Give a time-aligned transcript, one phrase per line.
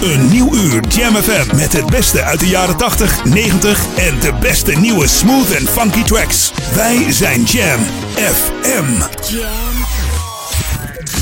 [0.00, 4.32] Een nieuw uur Jam FM met het beste uit de jaren 80, 90 en de
[4.40, 6.52] beste nieuwe smooth en funky tracks.
[6.74, 7.80] Wij zijn Jam
[8.14, 9.00] FM.
[9.32, 9.86] Jam.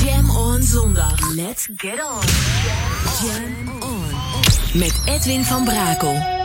[0.05, 1.33] Jam on zondag.
[1.35, 2.27] Let's get on.
[3.27, 4.79] Jam on.
[4.79, 6.38] Met Edwin van Brakel.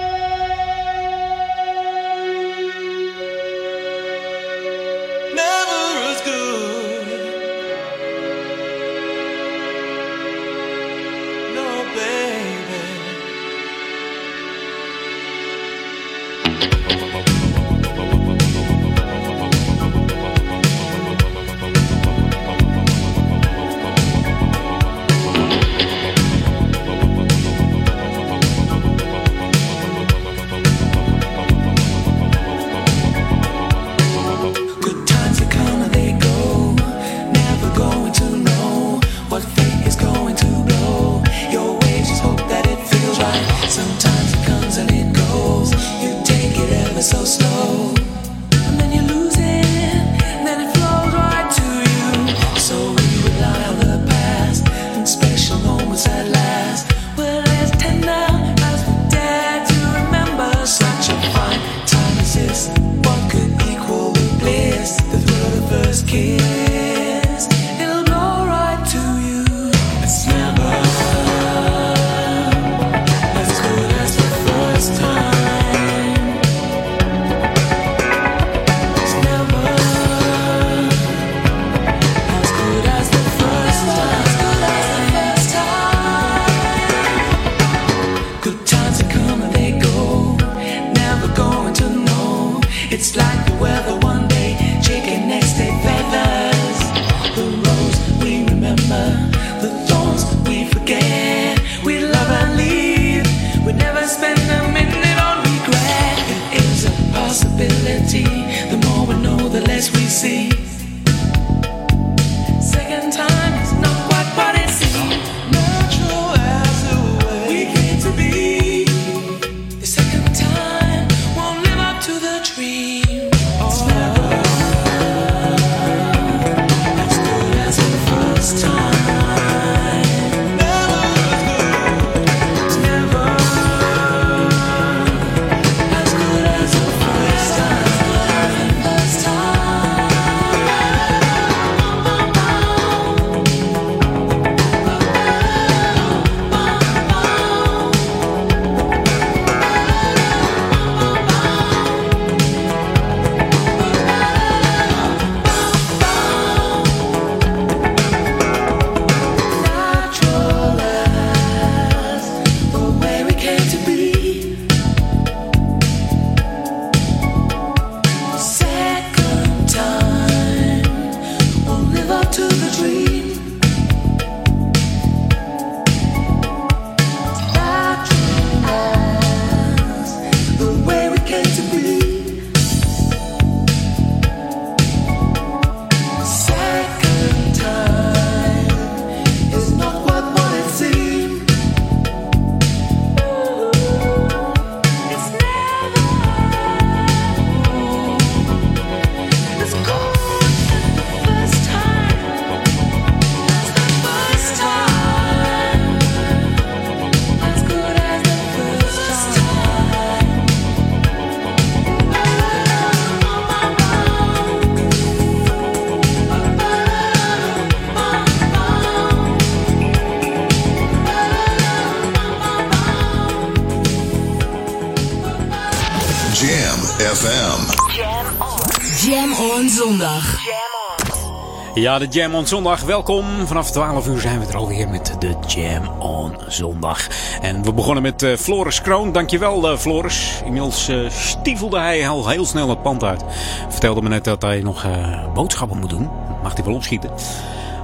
[231.74, 232.82] Ja, de Jam on Zondag.
[232.82, 233.46] Welkom.
[233.46, 237.06] Vanaf 12 uur zijn we er alweer met de Jam on Zondag.
[237.40, 239.12] En we begonnen met uh, Floris Kroon.
[239.12, 240.42] Dankjewel, uh, Floris.
[240.44, 243.24] Inmiddels uh, stiefelde hij al heel snel het pand uit.
[243.68, 244.86] Vertelde me net dat hij nog
[245.34, 246.10] boodschappen moet doen.
[246.42, 247.10] Mag hij wel opschieten.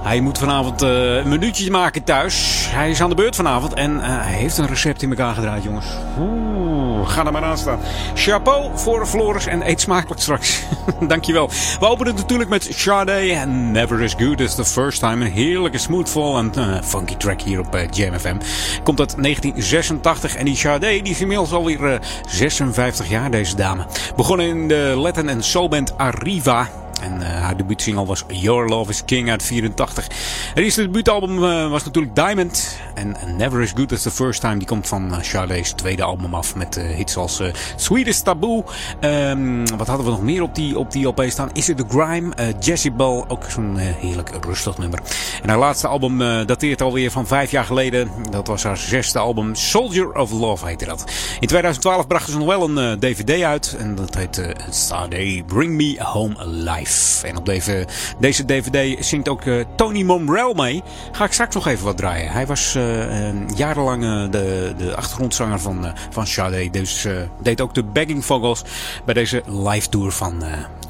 [0.01, 2.65] Hij moet vanavond een minuutje maken thuis.
[2.69, 5.87] Hij is aan de beurt vanavond en hij heeft een recept in elkaar gedraaid, jongens.
[6.19, 7.79] Oeh, ga er maar aan staan.
[8.13, 10.63] Chapeau voor Floris en eet smakelijk straks.
[11.07, 11.49] Dankjewel.
[11.79, 15.25] We openen natuurlijk met Sade en Never As Good As The First Time.
[15.25, 18.35] Een heerlijke smoothful en uh, funky track hier op Jam FM.
[18.83, 23.85] Komt uit 1986 en die Sade die is inmiddels alweer 56 jaar, deze dame.
[24.15, 26.69] Begonnen in de Latin en soulband Arriva.
[27.01, 30.07] En uh, haar debuutsingle was Your Love is King uit 84.
[30.53, 32.77] Het eerste debuutalbum uh, was natuurlijk Diamond.
[32.95, 34.57] En Never As Good As The First Time.
[34.57, 36.55] Die komt van uh, Charlie's tweede album af.
[36.55, 37.41] Met hits als
[37.75, 38.63] Sweetest Taboo.
[39.01, 41.49] Um, wat hadden we nog meer op die, op die LP staan?
[41.53, 42.33] Is It The Grime?
[42.59, 43.25] Jezebel.
[43.27, 44.99] Ook zo'n heerlijk rustig nummer.
[45.41, 48.09] En haar laatste album dateert alweer van vijf jaar geleden.
[48.29, 49.55] Dat was haar zesde album.
[49.55, 51.03] Soldier of Love heette dat.
[51.39, 53.75] In 2012 brachten ze nog wel een DVD uit.
[53.79, 57.27] En dat heet Saturday Bring Me Home Alive.
[57.27, 57.85] En op
[58.19, 60.83] deze, DVD zingt ook uh, Tony Momrell mee.
[61.11, 62.31] Ga ik straks nog even wat draaien.
[62.31, 66.69] Hij was uh, jarenlang uh, de, de achtergrondzanger van, van Sade.
[66.69, 67.07] Dus
[67.41, 68.63] deed ook de backing vocals
[69.05, 70.43] bij deze live tour van,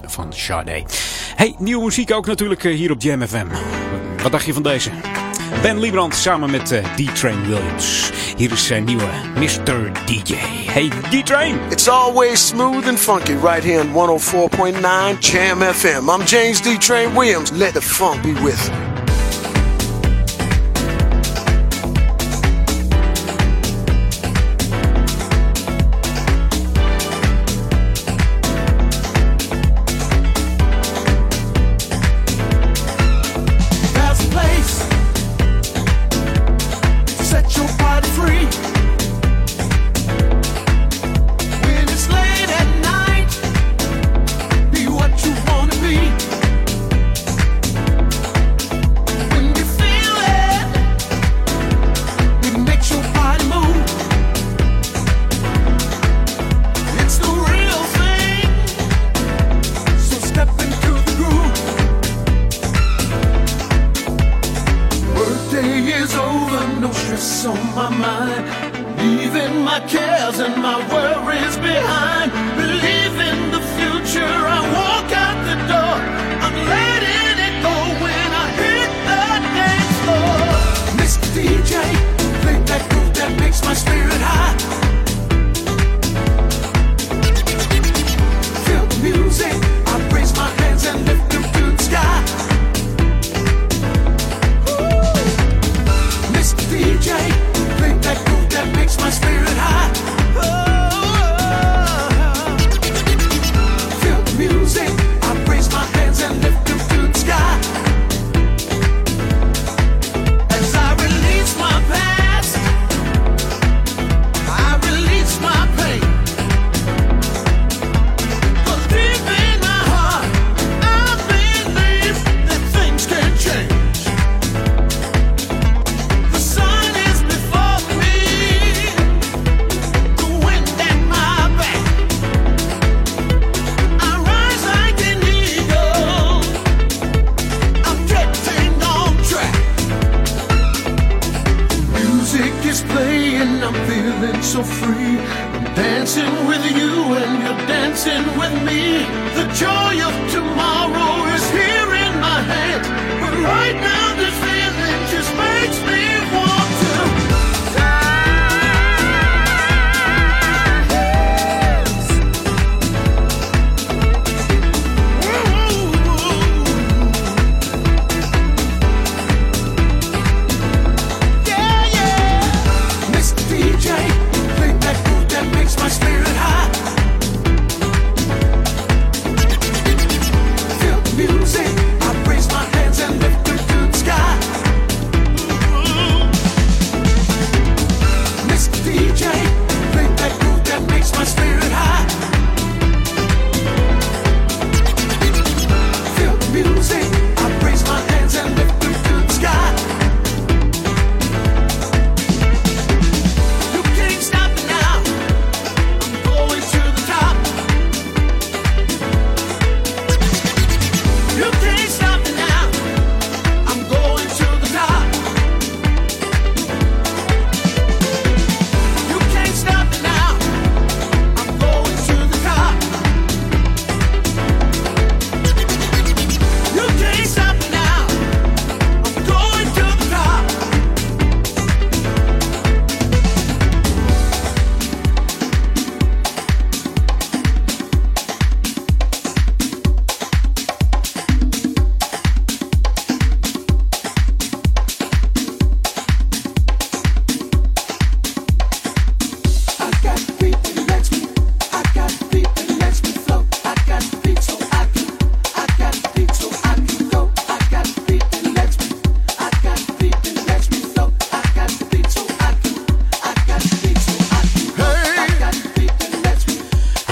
[0.06, 0.84] van Sade.
[1.36, 3.48] Hey, nieuwe muziek ook natuurlijk hier op Jam FM.
[4.22, 4.92] Wat dacht je van deze?
[5.62, 8.12] Ben Liebrand samen met uh, D-Train Williams.
[8.38, 9.92] Hier is zijn nieuwe Mr.
[10.06, 10.34] DJ.
[10.66, 11.60] Hey D-Train!
[11.70, 16.10] It's always smooth and funky right here on 104.9 Jam FM.
[16.10, 17.52] I'm James D-Train Williams.
[17.52, 18.91] Let the funk be with you.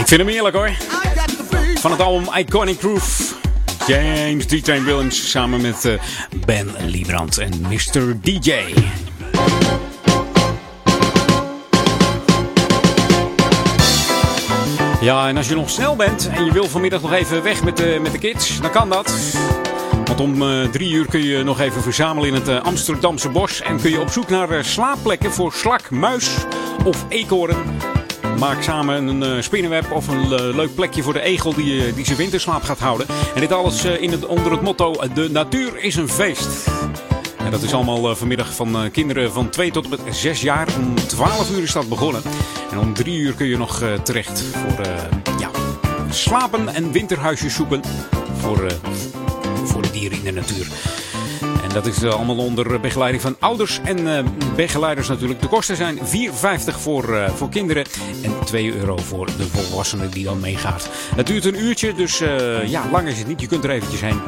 [0.10, 0.72] Vind hem eerlijk hoor.
[1.80, 3.36] Van het album Iconic Proof.
[3.88, 4.66] James D.
[4.66, 6.01] Williams samen met uh,
[6.46, 8.22] Ben Liebrand en Mr.
[8.22, 8.54] DJ.
[15.01, 17.78] Ja, en als je nog snel bent en je wil vanmiddag nog even weg met
[17.78, 19.13] de, met de kids, dan kan dat.
[20.06, 23.62] Want om uh, drie uur kun je nog even verzamelen in het uh, Amsterdamse bos.
[23.62, 26.30] En kun je op zoek naar slaapplekken voor slak, muis
[26.86, 27.58] of eekhoorn.
[28.39, 31.96] Maak samen een uh, spinnenweb of een uh, leuk plekje voor de egel die, uh,
[31.96, 33.08] die zijn winterslaap gaat houden.
[33.36, 36.67] En dit alles in het, onder het motto: De natuur is een feest.
[37.38, 40.67] En dat is allemaal vanmiddag van kinderen van 2 tot en met 6 jaar.
[40.77, 42.22] Om 12 uur is dat begonnen.
[42.72, 44.86] En om 3 uur kun je nog terecht voor
[45.39, 45.50] ja,
[46.10, 47.81] slapen en winterhuisjes zoeken.
[48.38, 48.72] Voor,
[49.63, 50.67] voor de dieren in de natuur.
[51.69, 54.19] En dat is allemaal onder begeleiding van ouders en uh,
[54.55, 55.41] begeleiders natuurlijk.
[55.41, 56.03] De kosten zijn 4,50
[56.65, 57.85] voor, uh, voor kinderen
[58.23, 60.89] en 2 euro voor de volwassenen die dan meegaat.
[61.15, 62.17] Het duurt een uurtje, dus
[62.65, 63.41] ja, lang is het niet.
[63.41, 64.21] Je kunt er eventjes heen.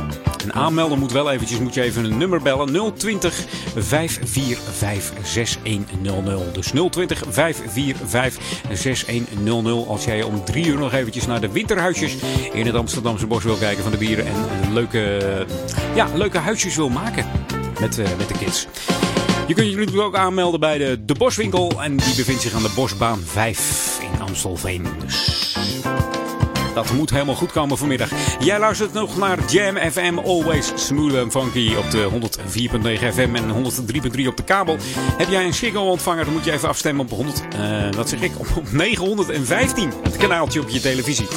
[0.44, 2.94] En aanmelden moet wel eventjes, moet je even een nummer bellen.
[2.98, 3.46] 020
[3.76, 6.54] 545 6100.
[6.54, 9.88] Dus 020 545 6100.
[9.88, 12.18] Als jij om drie uur nog eventjes naar de winterhuisjes
[12.54, 14.26] in het Amsterdamse bos wil kijken van de bieren.
[14.26, 15.20] En leuke,
[15.96, 17.41] ja, leuke huisjes wil maken
[17.82, 18.68] met, uh, met de kids.
[19.48, 21.72] Je kunt je natuurlijk ook aanmelden bij de, de Boswinkel.
[21.82, 24.88] En die bevindt zich aan de Bosbaan 5 in Amstelveen.
[25.00, 25.56] Dus
[26.74, 28.10] dat moet helemaal goed komen vanmiddag.
[28.40, 33.72] Jij luistert nog naar Jam FM, always smooth and funky op de 104.9 FM en
[34.18, 34.78] 103.3 op de kabel.
[35.18, 38.22] Heb jij een Ziggo ontvanger, dan moet je even afstemmen op 100, uh, wat zeg
[38.22, 39.92] ik, op 915.
[40.04, 41.28] Het kanaaltje op je televisie.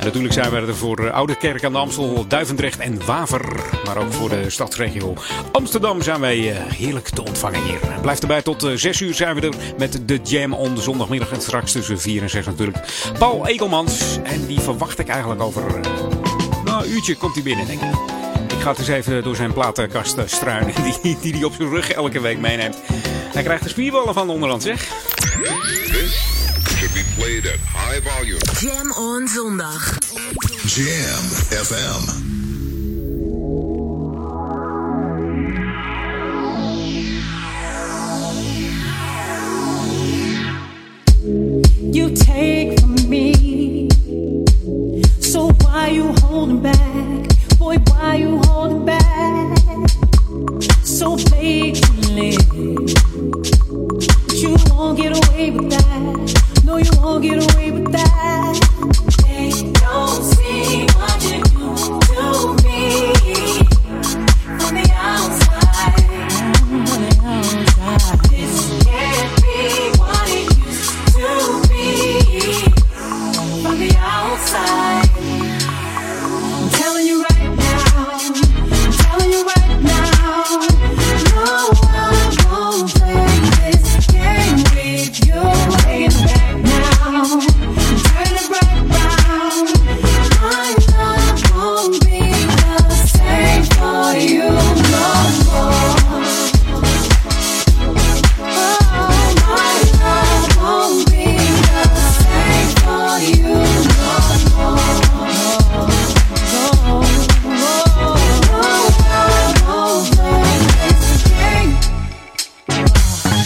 [0.00, 3.70] En natuurlijk zijn we er voor Oude Kerk aan de Amstel, Duivendrecht en Waver.
[3.84, 5.14] Maar ook voor de stadsregio
[5.52, 7.78] Amsterdam zijn wij uh, heerlijk te ontvangen hier.
[8.00, 11.32] Blijf erbij tot uh, 6 uur zijn we er met de Jam on de zondagmiddag.
[11.32, 12.78] En straks tussen 4 en 6 natuurlijk
[13.18, 14.18] Paul Egelmans.
[14.22, 15.80] En die verwacht ik eigenlijk over
[16.64, 17.94] nou, een uurtje komt hij binnen, denk ik.
[18.52, 21.68] Ik ga het eens even door zijn platenkast struinen die hij die, die op zijn
[21.68, 22.76] rug elke week meeneemt.
[23.32, 24.88] Hij krijgt er spierballen van onderhand, zeg.
[26.90, 28.38] Should be played at high volume.
[28.60, 29.80] Jam on zondag.
[30.66, 32.02] Jam FM.
[41.92, 43.88] You take from me.
[45.20, 47.58] So why you holding back?
[47.58, 49.58] Boy, why you holding back?
[50.82, 52.36] So blatantly.
[54.26, 55.79] But you won't get away with that.
[56.70, 59.19] No, you won't get away with that.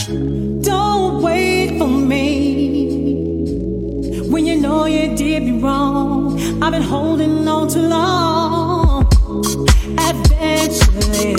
[0.07, 3.47] Don't wait for me
[4.29, 6.39] when you know you did me wrong.
[6.63, 9.09] I've been holding on too long.
[9.99, 11.37] Eventually,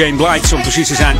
[0.00, 1.16] Jane Blige, om precies te zijn.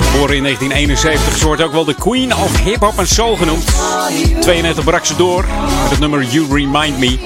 [0.00, 1.36] Geboren in 1971.
[1.38, 3.64] Ze wordt ook wel de Queen of Hip Hop en Soul genoemd.
[4.40, 5.44] 92 brak ze door
[5.82, 7.18] met het nummer You Remind Me.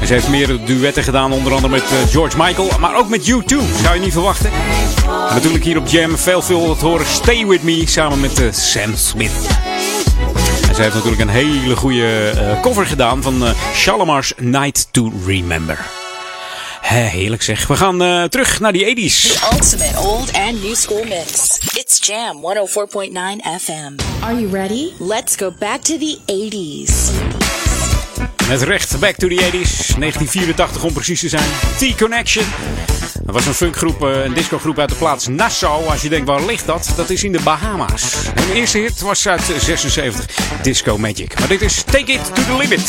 [0.00, 3.30] En ze heeft meerdere duetten gedaan, onder andere met eh, George Michael, maar ook met
[3.30, 3.56] U2.
[3.82, 4.50] Zou je niet verwachten.
[5.28, 8.52] En natuurlijk hier op Jam veel veel het horen Stay With Me samen met eh,
[8.52, 9.32] Sam Smith.
[10.68, 13.42] En ze heeft natuurlijk een hele goede eh, cover gedaan van
[13.74, 16.01] Shalimar's Night to Remember.
[16.92, 17.66] Hé, heerlijk zeg.
[17.66, 19.20] We gaan eh, terug naar die 80s.
[19.20, 21.58] The ultimate old and new school mix.
[21.74, 23.94] It's Jam 104.9 FM.
[24.20, 24.90] Are you ready?
[24.98, 26.92] Let's go back to the 80s.
[28.48, 29.96] Met recht back to the 80s.
[29.98, 31.48] 1984 om precies te zijn.
[31.78, 32.44] T-Connection.
[33.22, 35.86] Dat was een funkgroep, eh, een discogroep uit de plaats Nassau.
[35.86, 36.88] Als je denkt, waar ligt dat?
[36.96, 38.14] Dat is in de Bahama's.
[38.40, 40.26] Hun eerste hit was uit 76,
[40.62, 41.38] Disco Magic.
[41.38, 42.80] Maar dit is Take It to the Limit.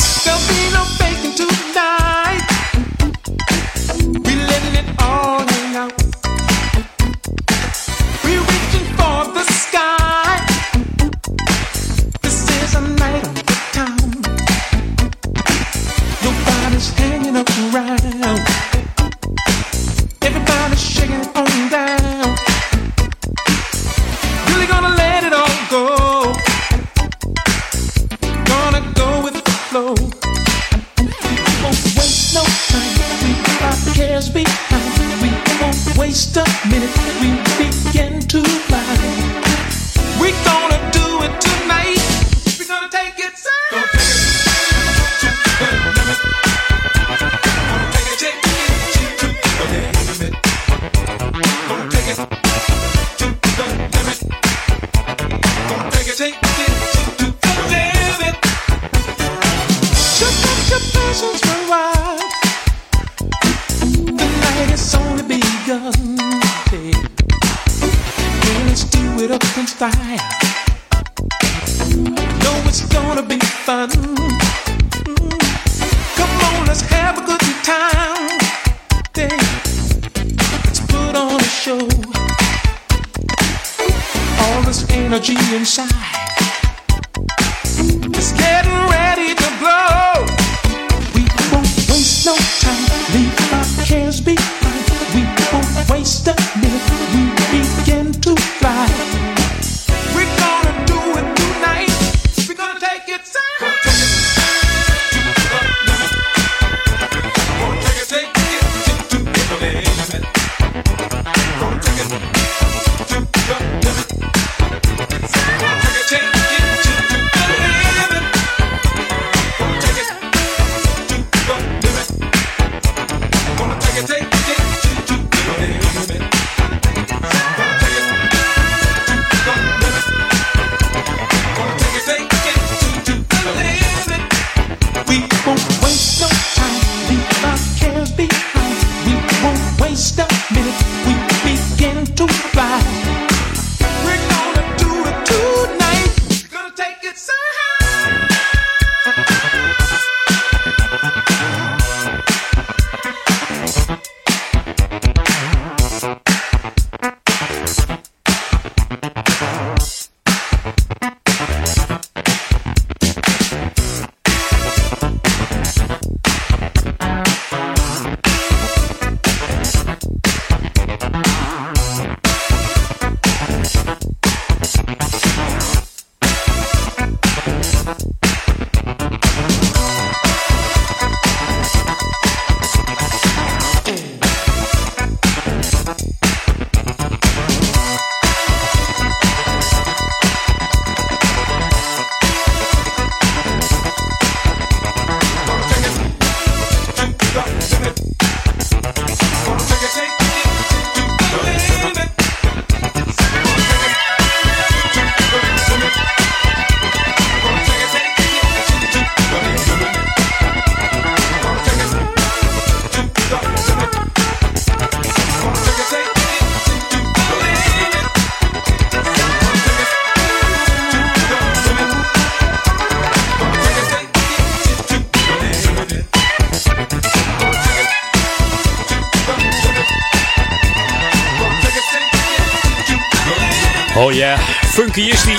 [234.94, 235.36] Funky is die.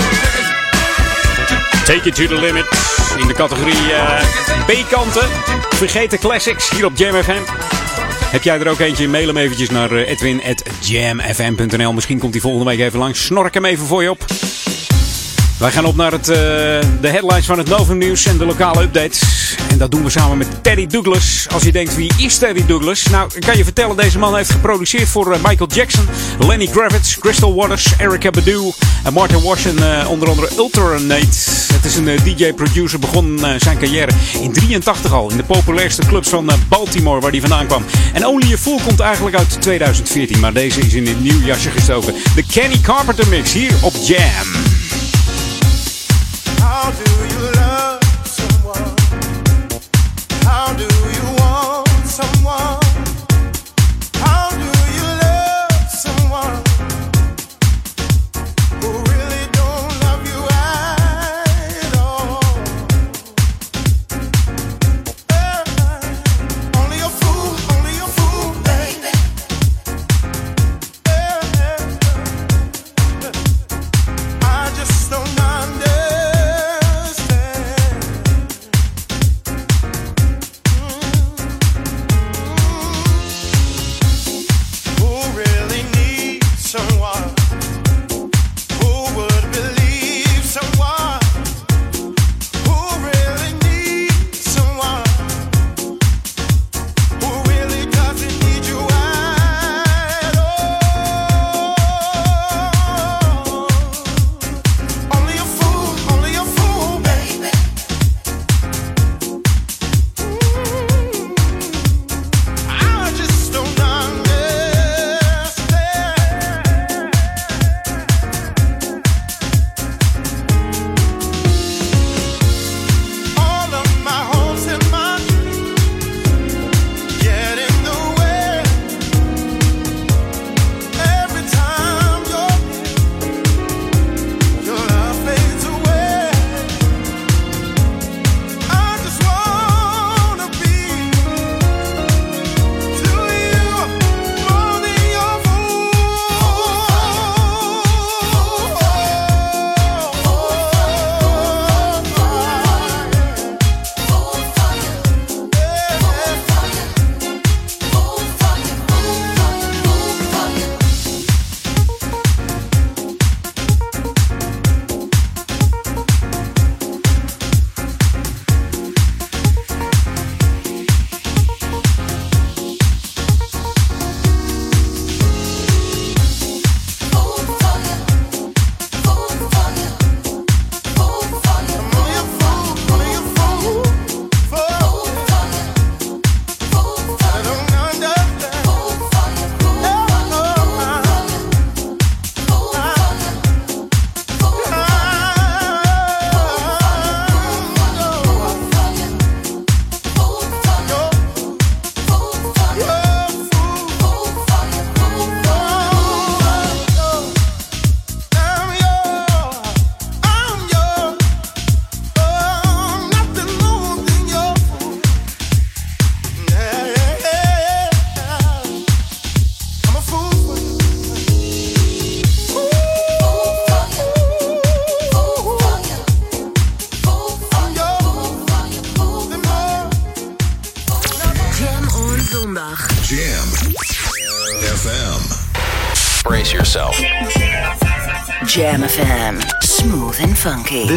[1.85, 2.65] Take it to the limit.
[3.17, 4.23] In de categorie eh,
[4.65, 5.27] B-kanten.
[5.69, 7.41] Vergeten classics hier op Jam FM.
[8.31, 9.07] Heb jij er ook eentje?
[9.07, 11.93] Mail hem eventjes naar edwin.jamfm.nl.
[11.93, 13.25] Misschien komt hij volgende week even langs.
[13.25, 14.25] Snork hem even voor je op.
[15.59, 18.81] Wij gaan op naar het, uh, de headlines van het Novum Nieuws en de lokale
[18.81, 19.21] updates.
[19.69, 21.47] En dat doen we samen met Teddy Douglas.
[21.53, 23.07] Als je denkt, wie is Teddy Douglas?
[23.07, 26.07] Nou, ik kan je vertellen, deze man heeft geproduceerd voor Michael Jackson,
[26.39, 28.71] Lenny Kravitz, Crystal Waters, Erica Badu
[29.13, 31.53] Martin Wash en uh, onder andere Ultranate.
[31.73, 36.49] Het is een DJ-producer, begon zijn carrière in 83 al in de populairste clubs van
[36.69, 37.85] Baltimore, waar hij vandaan kwam.
[38.13, 41.69] En Only a Fool komt eigenlijk uit 2014, maar deze is in een nieuw jasje
[41.69, 42.13] gestoken.
[42.35, 44.47] De Kenny Carpenter mix hier op Jam.
[46.59, 47.54] How do you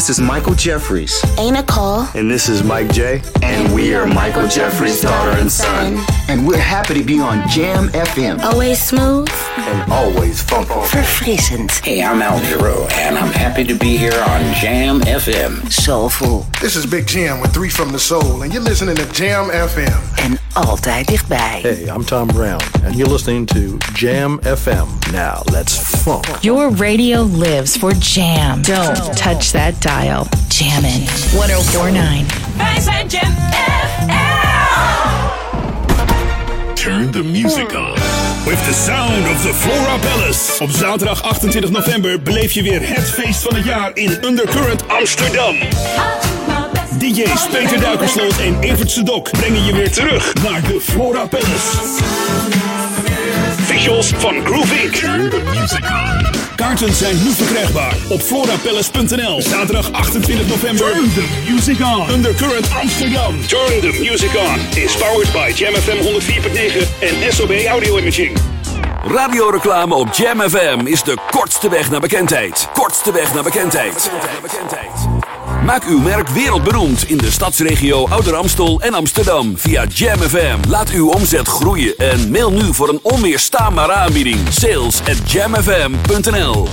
[0.09, 1.23] This is Michael Jeffries.
[1.37, 2.09] Ain't a call.
[2.14, 3.21] And this is Mike J.
[3.42, 5.99] And we are Michael Jeffries' daughter and son.
[6.30, 8.40] And we're happy to be on Jam FM.
[8.40, 9.30] Always smooth.
[9.56, 10.68] And always funky.
[10.68, 11.70] Verfrissend.
[11.82, 15.72] Hey, I'm Al Giro, and I'm happy to be here on Jam FM.
[15.72, 16.44] Soulful.
[16.60, 20.00] This is Big Jam with Three from the Soul, and you're listening to Jam FM.
[20.16, 21.60] En altijd dichtbij.
[21.62, 24.86] Hey, I'm Tom Brown, and you're listening to Jam FM.
[25.12, 26.26] Now, let's funk.
[26.42, 28.62] Your radio lives for Jam.
[28.62, 30.26] Don't touch that dial.
[30.48, 32.26] Jammin' 1049.
[32.56, 33.36] Wij zijn Jam
[36.88, 37.92] Turn the music on.
[38.46, 40.62] With the sound of the Flora Palace.
[40.62, 45.57] Op zaterdag 28 november beleef je weer het feest van het jaar in Undercurrent Amsterdam.
[46.98, 51.77] DJ's Peter Duikersloot en Evert Sedok brengen je weer terug naar de Flora Palace.
[53.88, 55.01] Specials van Groove Inc.
[56.57, 59.42] Kaarten zijn nu verkrijgbaar op florapalace.nl.
[59.42, 60.92] Zaterdag 28 november.
[60.92, 62.11] Turn the music on.
[62.11, 63.46] Undercurrent Amsterdam.
[63.46, 68.38] Turn the music on is powered by Jam FM 104.9 en SOB Audio Imaging.
[69.05, 72.68] Radioreclame op Jam FM is de kortste weg naar bekendheid.
[72.72, 74.09] Kortste weg naar bekendheid.
[75.64, 80.57] Maak uw merk wereldberoemd in de stadsregio Ouder Amstel en Amsterdam via Jam FM.
[80.68, 84.38] Laat uw omzet groeien en mail nu voor een onweerstaanbare aanbieding.
[84.51, 86.68] Sales at jamfm.nl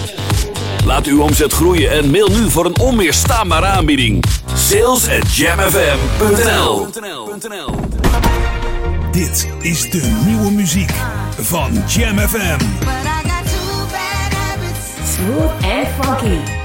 [0.85, 4.23] Laat uw omzet groeien en mail nu voor een onweerstaanbare aanbieding.
[4.53, 6.87] Sales at jamfm.nl
[9.11, 10.91] Dit is de nieuwe muziek
[11.39, 12.59] van Jam FM.
[15.03, 16.64] Smooth and funky.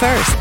[0.00, 0.34] first.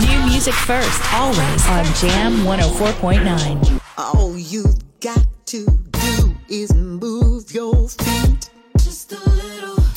[0.00, 3.80] New music first, always on Jam 104.9.
[3.98, 8.37] All you've got to do is move your feet.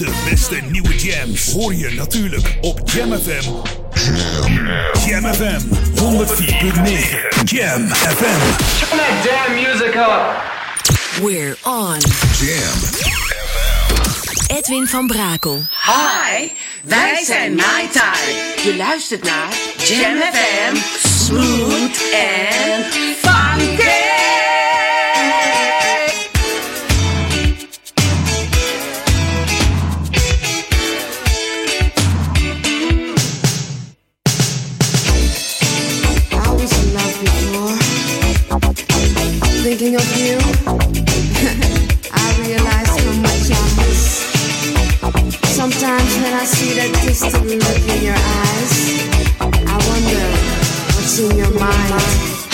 [0.02, 3.52] De beste nieuwe jams hoor je natuurlijk op Jam FM.
[5.08, 5.60] Jam FM
[5.96, 7.44] 104.9.
[7.44, 8.40] Jam FM.
[8.80, 10.42] Turn that damn music up.
[11.22, 11.98] We're on.
[12.40, 12.80] Jam.
[14.58, 15.66] Edwin van Brakel.
[15.86, 16.48] Hi,
[16.84, 18.64] wij zijn My Time.
[18.64, 20.76] Je luistert naar Jam FM,
[21.08, 22.84] smooth en
[23.22, 23.91] funky.
[46.22, 48.74] When I see that distant look in your eyes,
[49.40, 50.24] I wonder
[50.94, 52.51] what's in your mind.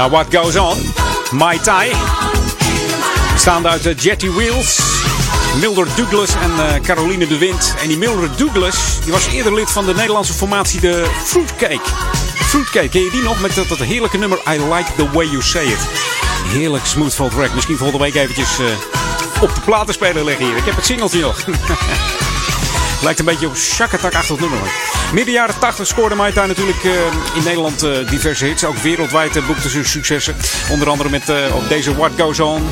[0.00, 0.92] Ja, What Goes On.
[1.30, 1.92] Mai Tai.
[3.36, 4.78] Staande uit uh, Jetty Wheels.
[5.58, 7.74] Mildred Douglas en uh, Caroline de Wind.
[7.82, 11.90] En die Mildred Douglas die was eerder lid van de Nederlandse formatie de Fruitcake.
[12.34, 13.40] Fruitcake, ken je die nog?
[13.40, 15.88] Met dat, heerlijke nummer I Like The Way You Say It.
[16.46, 17.54] Heerlijk smoothful track.
[17.54, 18.66] Misschien volgende week eventjes uh,
[19.42, 20.56] op de platenspeler leggen hier.
[20.56, 21.44] Ik heb het singeltje nog.
[23.02, 24.58] Lijkt een beetje op Shakatak-achtig nummer.
[25.14, 26.92] Midden jaren 80 scoorde Mai Tai natuurlijk uh,
[27.34, 28.64] in Nederland uh, diverse hits.
[28.64, 30.34] Ook wereldwijd uh, boekte ze successen.
[30.70, 32.62] Onder andere met op deze What Goes On.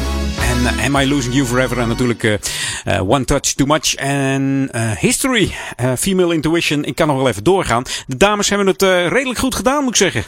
[0.40, 1.78] En Am I Losing You Forever?
[1.78, 2.38] En natuurlijk
[3.00, 3.94] One Touch Too Much.
[3.94, 5.54] En History.
[5.98, 6.84] Female Intuition.
[6.84, 7.82] Ik kan nog wel even doorgaan.
[8.06, 10.24] De dames hebben het redelijk goed gedaan, moet ik zeggen.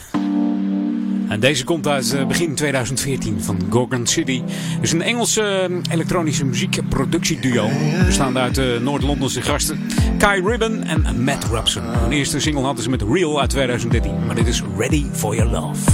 [1.29, 4.41] En deze komt uit begin 2014 van Gorgon City.
[4.45, 7.69] Het is een Engelse elektronische muziekproductieduo.
[8.05, 9.90] Bestaande uit Noord-Londense gasten.
[10.21, 11.83] Kai Ribbon en Matt Robson.
[11.83, 14.25] Hun eerste single hadden ze met Real uit 2013.
[14.25, 15.91] Maar dit is Ready for Your Love.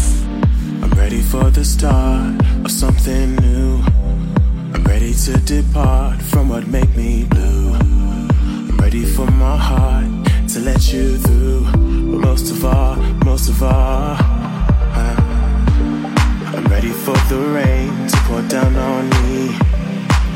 [0.84, 3.80] I'm ready for the start of something new.
[4.74, 7.74] I'm ready to depart from what make me blue.
[8.70, 10.06] I'm ready for my heart
[10.54, 11.64] to let you through.
[12.12, 14.18] But most of all, most of all,
[16.56, 19.56] I'm ready for the rain to pour down on me.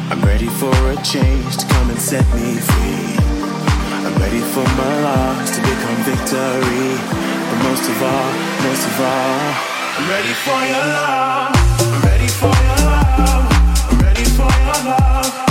[0.10, 3.31] I'm ready for a change to come and set me free.
[4.04, 6.98] I'm ready for my loss to become victory.
[7.50, 8.32] But most of all,
[8.66, 9.54] most of all,
[9.98, 11.54] I'm ready for your love.
[11.80, 13.46] I'm ready for your love.
[13.92, 15.51] I'm ready for your love.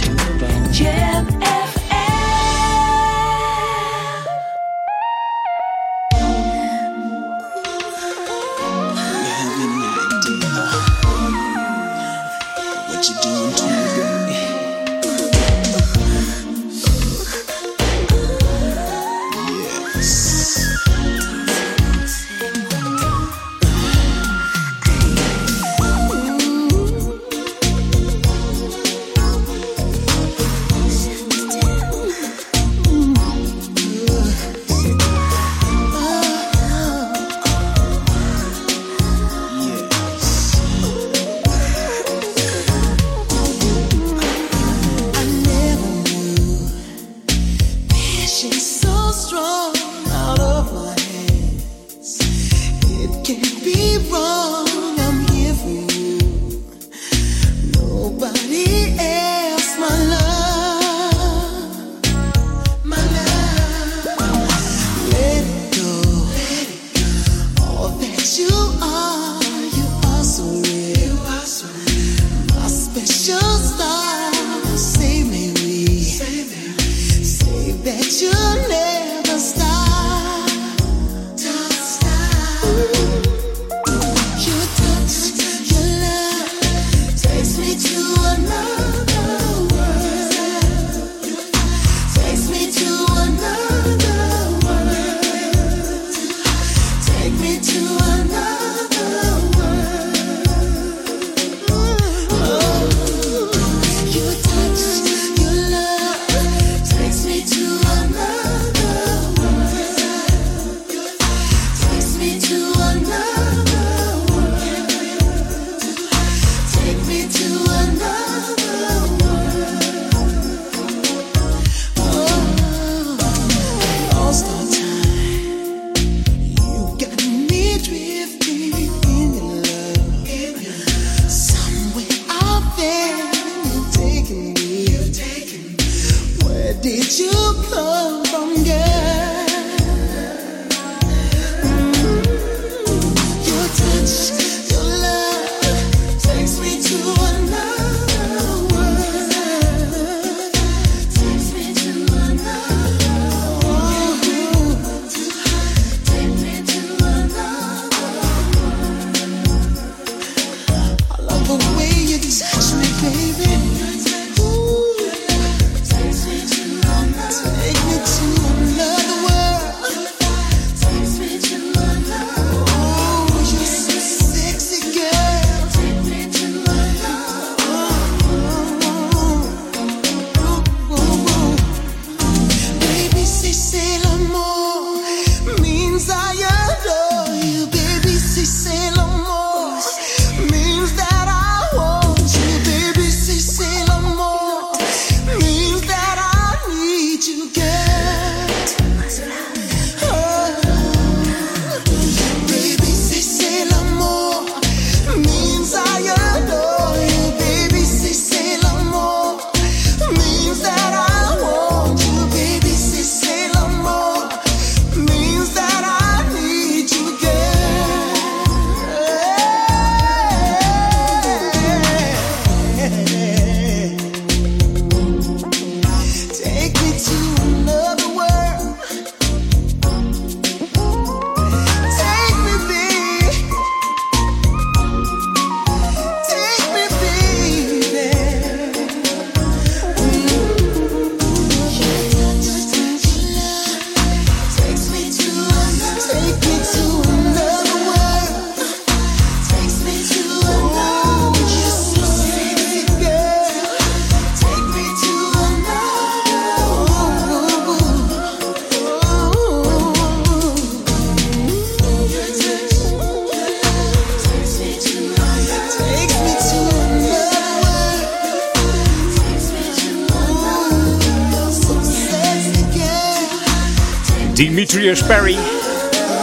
[274.81, 275.37] Demetrius Perry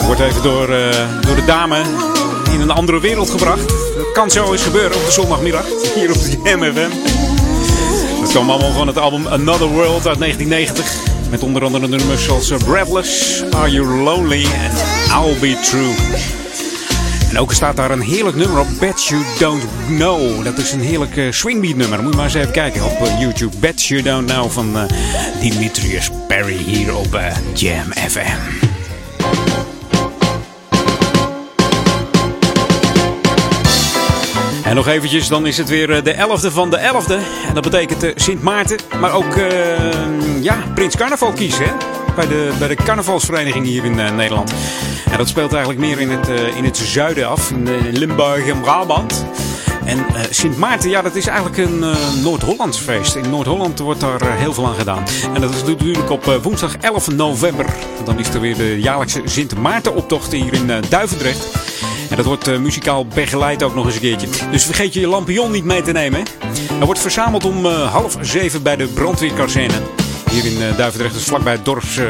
[0.07, 0.89] wordt even door, uh,
[1.21, 1.83] door de dame
[2.53, 3.69] in een andere wereld gebracht.
[3.97, 6.91] Dat kan zo eens gebeuren op de zondagmiddag hier op de MFM.
[8.21, 10.97] Dat kwam allemaal van het album Another World uit 1990.
[11.31, 14.71] Met onder andere nummers zoals Breathless, Are You Lonely en
[15.23, 15.95] I'll Be True.
[17.31, 20.45] En ook staat daar een heerlijk nummer op, Bet You Don't Know.
[20.45, 22.03] Dat is een heerlijk uh, swingbeat nummer.
[22.03, 23.57] Moet je maar eens even kijken op YouTube.
[23.59, 24.83] Bet You Don't Know van uh,
[26.49, 27.21] Hier op
[27.55, 28.67] Jam FM.
[34.65, 37.13] En nog eventjes, dan is het weer de 11e van de 11e.
[37.49, 39.35] En dat betekent Sint Maarten, maar ook
[40.41, 41.77] ja, Prins Carnaval kiezen.
[42.17, 44.53] Bij, de, bij de carnavalsvereniging hier in Nederland.
[45.11, 49.25] En dat speelt eigenlijk meer in het, in het zuiden af, in Limburg en Brabant.
[49.89, 53.15] En uh, Sint Maarten, ja, dat is eigenlijk een uh, Noord-Hollands feest.
[53.15, 55.05] In Noord-Holland wordt daar uh, heel veel aan gedaan.
[55.35, 57.67] En dat is natuurlijk op woensdag 11 november.
[58.05, 61.47] Dan is er weer de jaarlijkse Sint Maarten-optocht hier in Duivendrecht.
[62.11, 64.29] En dat wordt muzikaal begeleid ook nog eens een keertje.
[64.51, 66.21] Dus vergeet je je lampion niet mee te nemen.
[66.81, 69.81] Er wordt verzameld om half zeven bij de brandweerkazerne.
[70.31, 72.01] Hier in Duivendrecht, dus vlakbij het dorps,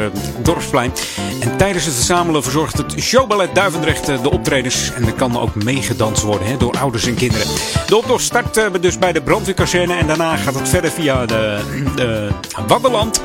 [0.42, 0.92] dorpsplein.
[1.40, 4.92] En tijdens het verzamelen verzorgt het showballet Duivendrecht de optredens.
[4.92, 7.46] En er kan ook meegedanst worden hè, door ouders en kinderen.
[7.86, 9.94] De optocht start dus bij de brandweerkazerne.
[9.94, 11.60] En daarna gaat het verder via de,
[11.96, 12.30] de
[12.66, 13.22] Waddenland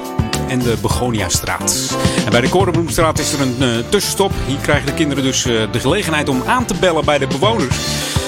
[0.48, 1.96] en de Begoniastraat.
[2.26, 4.32] En bij de Korenbloemstraat is er een uh, tussenstop.
[4.48, 7.76] Hier krijgen de kinderen dus de gelegenheid om aan te bellen bij de bewoners.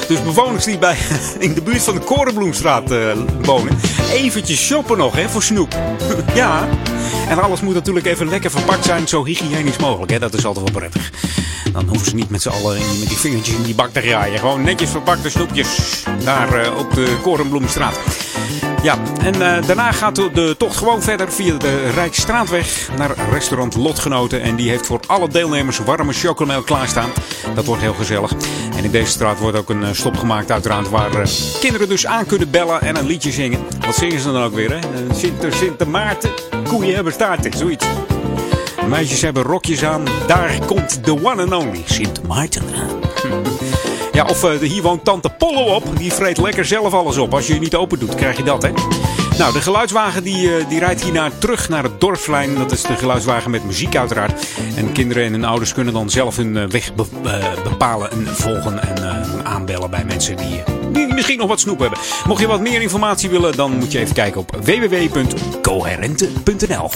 [0.08, 0.98] Dus bewoners die bij,
[1.40, 3.78] in de buurt van de Korenbloemstraat uh, wonen.
[4.12, 5.76] Eventjes shoppen nog hè, voor snoep.
[6.34, 6.68] ja.
[7.30, 9.08] En alles moet natuurlijk even lekker verpakt zijn.
[9.08, 10.12] Zo hygiënisch mogelijk.
[10.12, 10.20] Hè?
[10.20, 11.12] Dat is altijd wel prettig.
[11.72, 14.40] Dan hoeven ze niet met z'n allen met die vingertjes in die bak te graaien.
[14.40, 16.04] Gewoon netjes verpakte snoepjes.
[16.24, 18.00] Daar uh, op de Korenbloemstraat.
[18.86, 24.42] Ja, en uh, daarna gaat de tocht gewoon verder via de Rijksstraatweg naar restaurant Lotgenoten.
[24.42, 27.10] En die heeft voor alle deelnemers warme chocomel klaarstaan.
[27.56, 28.32] Dat wordt heel gezellig.
[28.78, 31.28] En in deze straat wordt ook een uh, stop gemaakt uiteraard waar uh,
[31.60, 33.60] kinderen dus aan kunnen bellen en een liedje zingen.
[33.86, 34.80] Wat zingen ze dan ook weer hè?
[35.14, 36.32] Sinter, Sinter Maarten,
[36.68, 37.86] koeien hebben staarten, zoiets.
[38.90, 40.04] Meisjes hebben rokjes aan.
[40.28, 43.00] Daar komt de one and only Sint Maarten aan.
[44.16, 45.98] Ja, of uh, hier woont Tante Pollo op.
[45.98, 47.34] Die vreet lekker zelf alles op.
[47.34, 48.70] Als je je niet open doet, krijg je dat, hè?
[49.38, 52.56] Nou, de geluidswagen die, uh, die rijdt hierna terug naar het dorpsplein.
[52.56, 54.48] Dat is de geluidswagen met muziek uiteraard.
[54.76, 57.06] En kinderen en hun ouders kunnen dan zelf hun uh, weg be
[57.64, 62.00] bepalen en volgen en aanbellen bij mensen die, die misschien nog wat snoep hebben.
[62.28, 66.92] Mocht je wat meer informatie willen, dan moet je even kijken op www.coherente.nl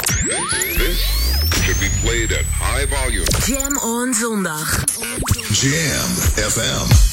[1.70, 3.26] should be played at high volume.
[3.46, 4.84] Jam on zondag.
[5.50, 7.09] Jam FM.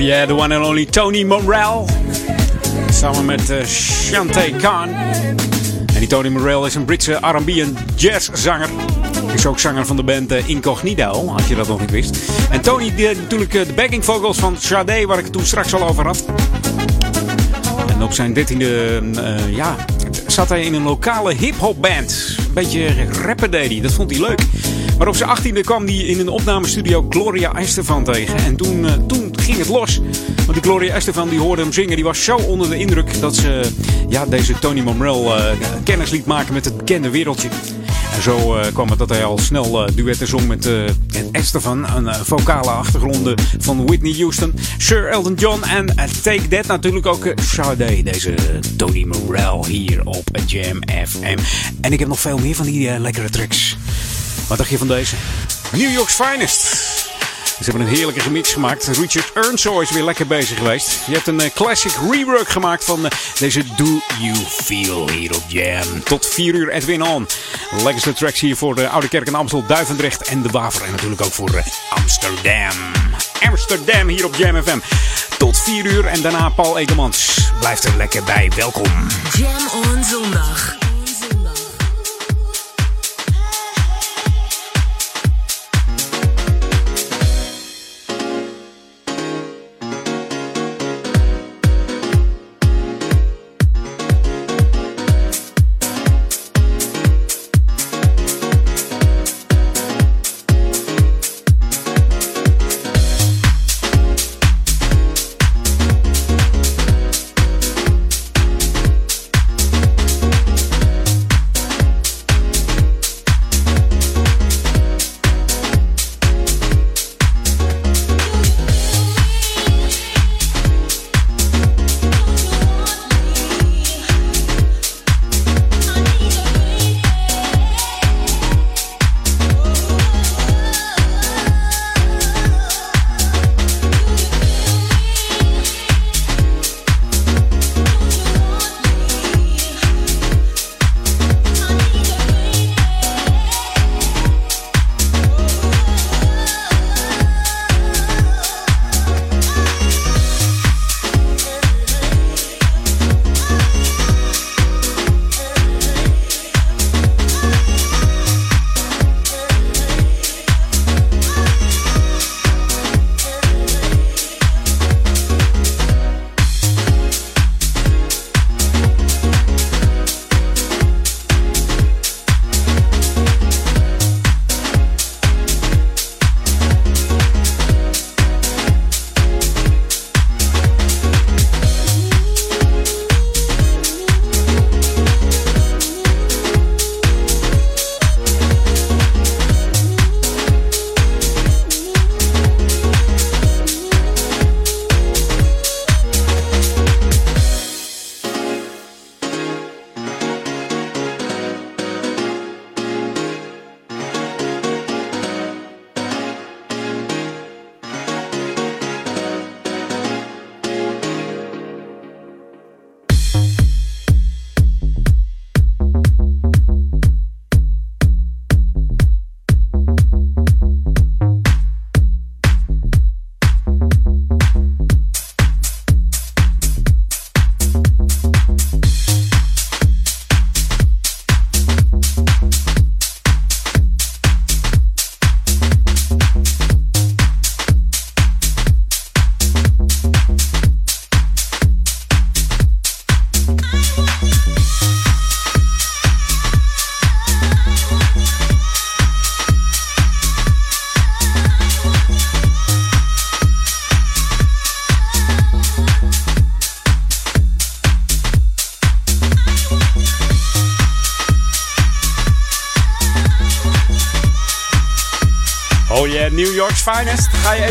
[0.00, 1.86] Oh yeah, the one and only Tony Morel.
[2.90, 4.88] Samen met uh, Shantae Khan.
[4.88, 8.68] En die Tony Morel is een Britse R&B en jazzzanger.
[9.34, 12.16] Is ook zanger van de band uh, Incognito, als je dat nog niet wist.
[12.50, 15.74] En Tony deed natuurlijk uh, de backing vocals van Sade, waar ik het toen straks
[15.74, 16.24] al over had.
[17.88, 19.00] En op zijn dertiende
[19.50, 19.76] ja,
[20.26, 22.36] zat hij in een lokale hip-hop band.
[22.38, 24.40] Een beetje rappen deed hij, dat vond hij leuk.
[25.00, 28.36] Maar op zijn achttiende kwam hij in een opnamestudio Gloria Estefan tegen.
[28.36, 30.00] En toen, uh, toen ging het los.
[30.36, 31.94] Want die Gloria Estefan die hoorde hem zingen.
[31.94, 33.70] Die was zo onder de indruk dat ze
[34.08, 35.44] ja, deze Tony Momrel uh,
[35.84, 37.48] kennis liet maken met het bekende wereldje.
[38.14, 40.88] En zo uh, kwam het dat hij al snel uh, duetten zong met uh,
[41.32, 41.88] Estefan.
[41.96, 45.86] Een vocale achtergronden van Whitney Houston, Sir Elton John en
[46.22, 48.02] Take That natuurlijk ook Sade.
[48.02, 48.34] Deze
[48.76, 51.38] Tony Morel hier op Jam FM.
[51.80, 53.76] En ik heb nog veel meer van die lekkere tracks.
[54.46, 55.14] Wat dacht je van deze?
[55.72, 56.89] New York's Finest.
[57.60, 58.86] Ze hebben een heerlijke gemix gemaakt.
[58.86, 61.06] Richard Earnshaw is weer lekker bezig geweest.
[61.06, 65.42] Je hebt een uh, classic rework gemaakt van uh, deze Do You Feel hier op
[65.48, 66.02] Jam.
[66.04, 67.26] Tot 4 uur Edwin On.
[67.82, 70.84] Lekkerste tracks hier voor de Oude Kerk in Amstel, Duivendrecht en de Waver.
[70.84, 72.74] En natuurlijk ook voor uh, Amsterdam.
[73.48, 74.78] Amsterdam hier op Jam FM.
[75.38, 77.50] Tot 4 uur en daarna Paul Edelmans.
[77.58, 78.50] Blijf er lekker bij.
[78.56, 79.08] Welkom.
[79.32, 80.79] Jam on zondag.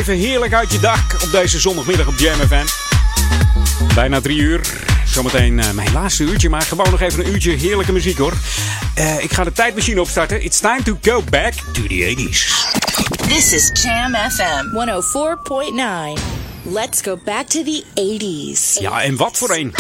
[0.10, 2.66] Even heerlijk uit je dak op deze zondagmiddag op Jam FM.
[3.95, 4.62] Bijna drie uur.
[5.05, 8.34] Zometeen uh, mijn laatste uurtje, maar gewoon nog even een uurtje heerlijke muziek hoor.
[8.99, 10.43] Uh, ik ga de tijdmachine opstarten.
[10.43, 12.68] It's time to go back to the 80s.
[13.28, 14.66] This is Jam FM
[16.16, 16.22] 104.9.
[16.74, 18.82] Let's go back to the 80s.
[18.82, 19.76] Ja, en wat voor een.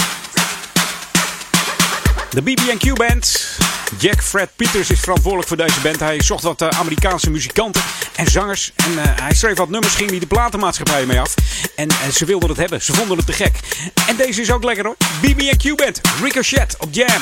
[2.29, 3.57] De BB&Q Band.
[3.97, 5.99] Jack Fred Peters is verantwoordelijk voor deze band.
[5.99, 7.81] Hij zocht wat uh, Amerikaanse muzikanten
[8.15, 8.71] en zangers.
[8.75, 11.33] En uh, hij schreef wat nummers, ging die de platenmaatschappij mee af.
[11.75, 13.59] En uh, ze wilden het hebben, ze vonden het te gek.
[14.07, 14.95] En deze is ook lekker hoor.
[15.21, 17.21] BB&Q Band, Ricochet op Jam.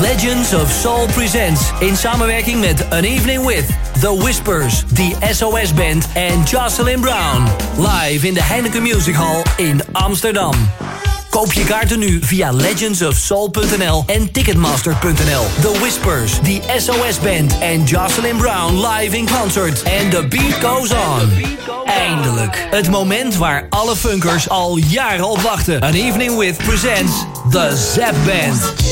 [0.00, 1.72] Legends of Soul Presents...
[1.80, 3.66] in samenwerking met An Evening With...
[4.00, 7.46] The Whispers, The SOS Band en Jocelyn Brown.
[7.76, 10.54] Live in de Heineken Music Hall in Amsterdam.
[11.30, 15.46] Koop je kaarten nu via legendsofsoul.nl en ticketmaster.nl.
[15.60, 19.82] The Whispers, The SOS Band en Jocelyn Brown live in concert.
[19.82, 21.30] En the beat goes on.
[21.84, 22.66] Eindelijk.
[22.70, 25.80] Het moment waar alle funkers al jaren op wachten.
[25.80, 27.12] An Evening With presents
[27.50, 28.87] The Zap Band.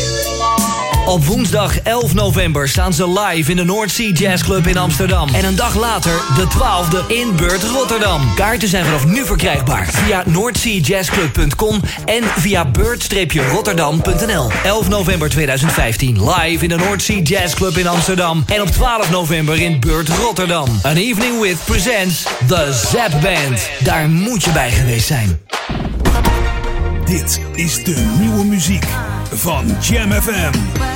[1.07, 5.29] Op woensdag 11 november staan ze live in de Sea Jazz Club in Amsterdam.
[5.35, 8.35] En een dag later de 12e in Beurt Rotterdam.
[8.35, 14.51] Kaarten zijn vanaf nu verkrijgbaar via noordseajazzclub.com en via beurt-rotterdam.nl.
[14.65, 18.45] 11 november 2015 live in de Sea Jazz Club in Amsterdam.
[18.47, 20.69] En op 12 november in Beurt Rotterdam.
[20.83, 23.71] An Evening With presents The Zap Band.
[23.79, 25.39] Daar moet je bij geweest zijn.
[27.05, 28.85] Dit is de nieuwe muziek
[29.33, 30.96] van Jam FM.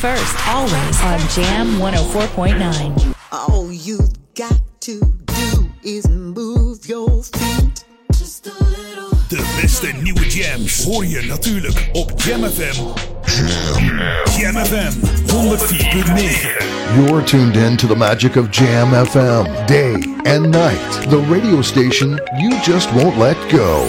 [0.00, 3.14] first, always on Jam 104.9.
[3.32, 7.84] All you've got to do is move your feet.
[8.12, 9.10] Just a little.
[9.28, 12.82] De beste nieuwe jams hoor je natuurlijk op Jam FM.
[13.24, 13.98] Jam,
[14.38, 14.92] Jam FM
[15.26, 16.96] 104.9.
[16.96, 19.92] You're tuned in to the magic of Jam FM, day
[20.24, 21.10] and night.
[21.10, 23.88] The radio station you just won't let go.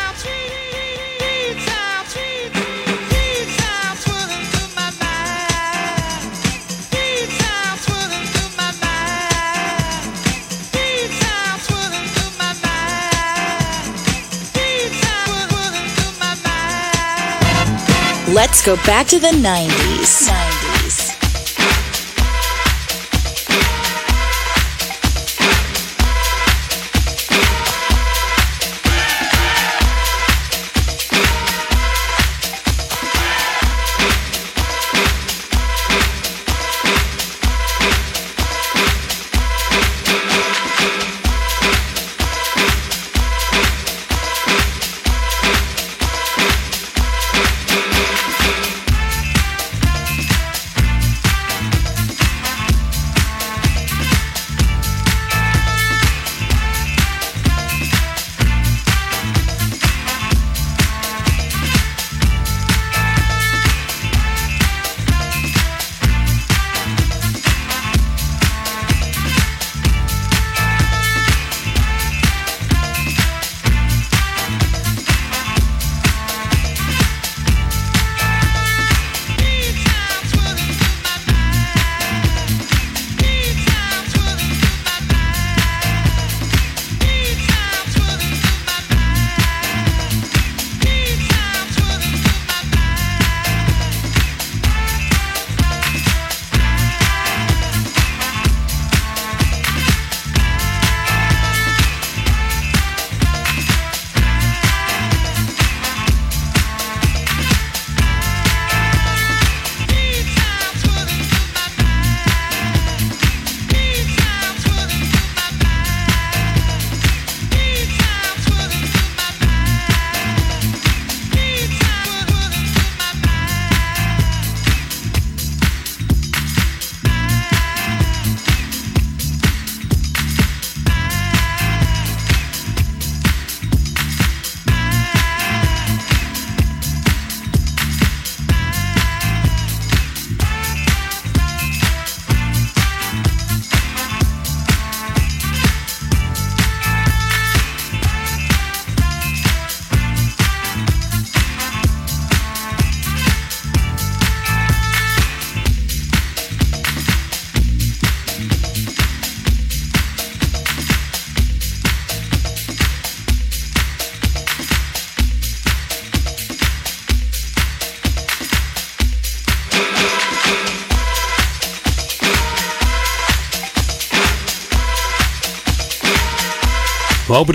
[18.33, 20.29] Let's go back to the 90s.
[20.29, 20.40] 90s.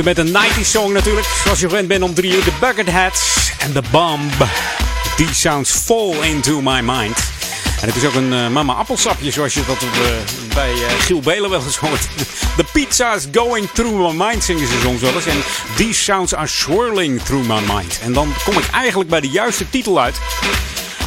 [0.04, 1.26] Met een 90s song natuurlijk.
[1.42, 2.44] Zoals je gewend bent om drie uur.
[2.44, 4.32] The Bucketheads en The Bomb.
[5.16, 7.34] These sounds fall into my mind.
[7.80, 9.88] En het is ook een uh, mama appelsapje zoals je dat uh,
[10.54, 12.08] bij uh, Giel Belen wel eens hoort.
[12.56, 15.26] The pizza is going through my mind zingen ze soms wel eens.
[15.26, 15.42] En
[15.76, 17.98] these sounds are swirling through my mind.
[18.02, 20.16] En dan kom ik eigenlijk bij de juiste titel uit.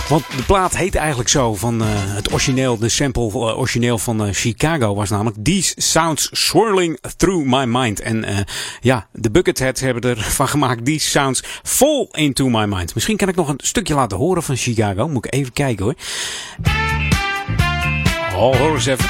[0.09, 4.25] Want de plaat heet eigenlijk zo van uh, het origineel, de sample uh, origineel van
[4.25, 7.99] uh, Chicago was namelijk These Sounds Swirling Through My Mind.
[7.99, 8.45] En
[8.81, 12.93] ja, de Bucketheads hebben ervan gemaakt These Sounds Fall Into My Mind.
[12.93, 15.07] Misschien kan ik nog een stukje laten horen van Chicago.
[15.07, 15.95] Moet ik even kijken hoor.
[18.35, 19.09] Oh, hoor eens even.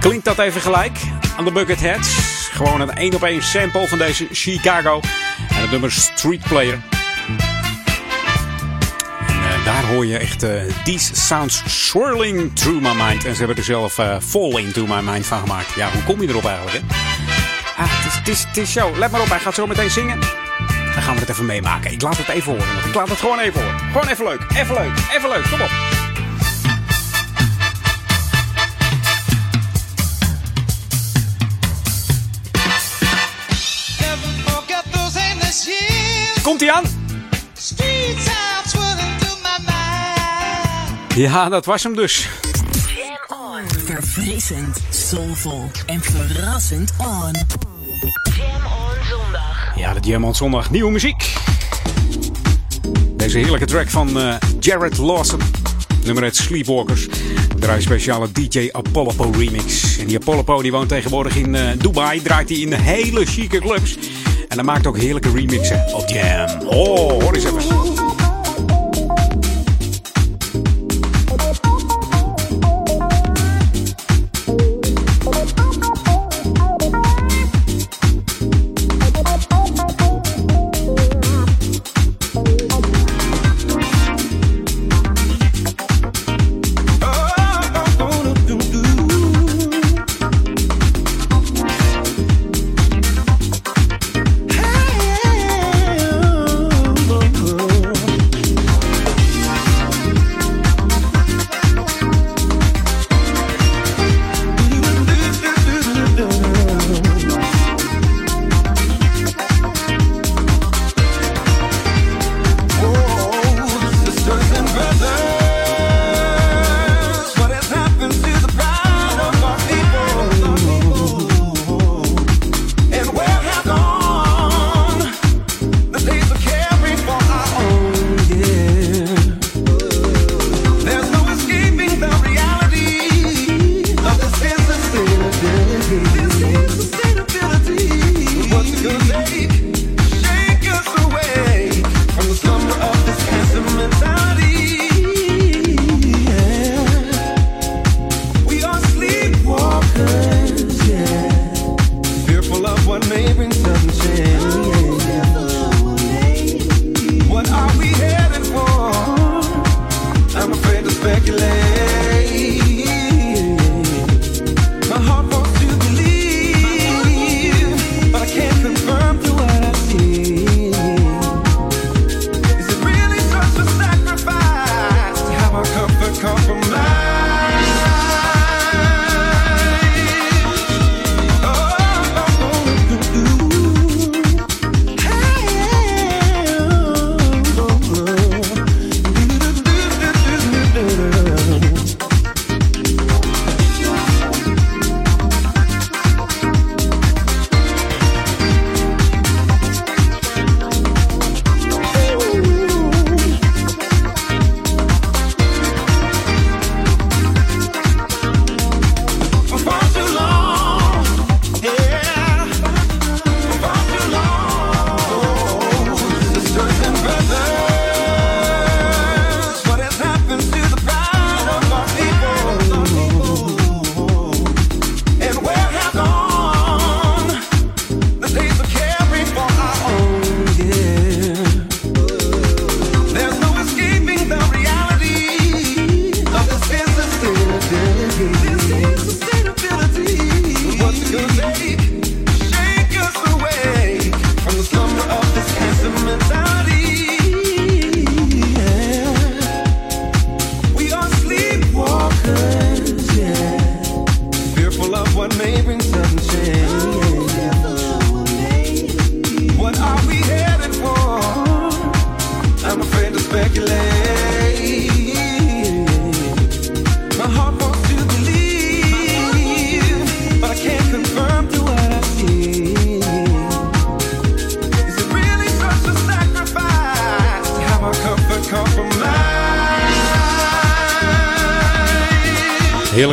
[0.00, 0.98] Klinkt dat even gelijk
[1.36, 2.08] aan de Bucketheads?
[2.52, 5.00] Gewoon een één op één sample van deze Chicago.
[5.48, 7.01] En het nummer Street Player
[9.64, 10.50] daar hoor je echt uh,
[10.84, 13.24] These Sounds Swirling Through My Mind.
[13.24, 15.74] En ze hebben er zelf uh, Fall Into My Mind van gemaakt.
[15.74, 16.94] Ja, hoe kom je erop eigenlijk, hè?
[17.76, 18.98] Ah, het is, het, show.
[18.98, 20.20] Let maar op, hij gaat zo meteen zingen.
[20.94, 21.92] Dan gaan we het even meemaken.
[21.92, 22.88] Ik laat het even horen.
[22.88, 23.78] Ik laat het gewoon even horen.
[23.78, 24.40] Gewoon even leuk.
[24.54, 24.92] Even leuk.
[25.16, 25.44] Even leuk.
[25.50, 25.70] Kom op.
[36.42, 36.84] Komt-ie aan?
[41.14, 42.28] Ja, dat was hem dus.
[42.96, 43.68] Jam on.
[43.84, 47.32] Verfrissend, soulvol en verrassend on.
[48.36, 49.76] Jam on zondag.
[49.76, 50.70] Ja, de Jam on zondag.
[50.70, 51.34] Nieuwe muziek.
[53.16, 55.40] Deze heerlijke track van uh, Jared Lawson.
[56.04, 57.08] Nummer 1 Sleepwalkers.
[57.58, 59.98] Draai speciale DJ Apollo remix.
[59.98, 62.22] En die Apollo die woont tegenwoordig in uh, Dubai.
[62.22, 63.98] Draait hij in de hele chique clubs.
[64.48, 66.60] En hij maakt ook heerlijke remixen op Jam.
[66.66, 68.01] Oh, hoor eens even.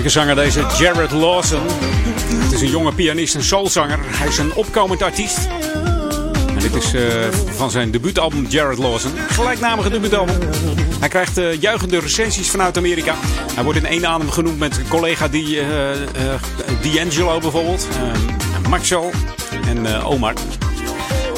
[0.10, 1.62] Heerlijke zanger deze Jared Lawson.
[2.44, 4.00] Het is een jonge pianist en soulzanger.
[4.02, 5.48] Hij is een opkomend artiest.
[6.48, 7.02] En dit is uh,
[7.56, 9.12] van zijn debuutalbum Jared Lawson.
[9.30, 10.36] Gelijknamige debuutalbum.
[11.00, 13.16] Hij krijgt uh, juichende recensies vanuit Amerika.
[13.54, 15.66] Hij wordt in één adem genoemd met collega die, uh,
[16.82, 17.88] D'Angelo bijvoorbeeld.
[18.70, 19.12] Maxwell
[19.68, 20.34] en Omar.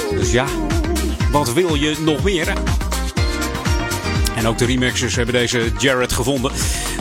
[0.09, 0.45] Dus ja,
[1.31, 2.53] wat wil je nog meer?
[4.35, 6.51] En ook de remixers hebben deze Jared gevonden.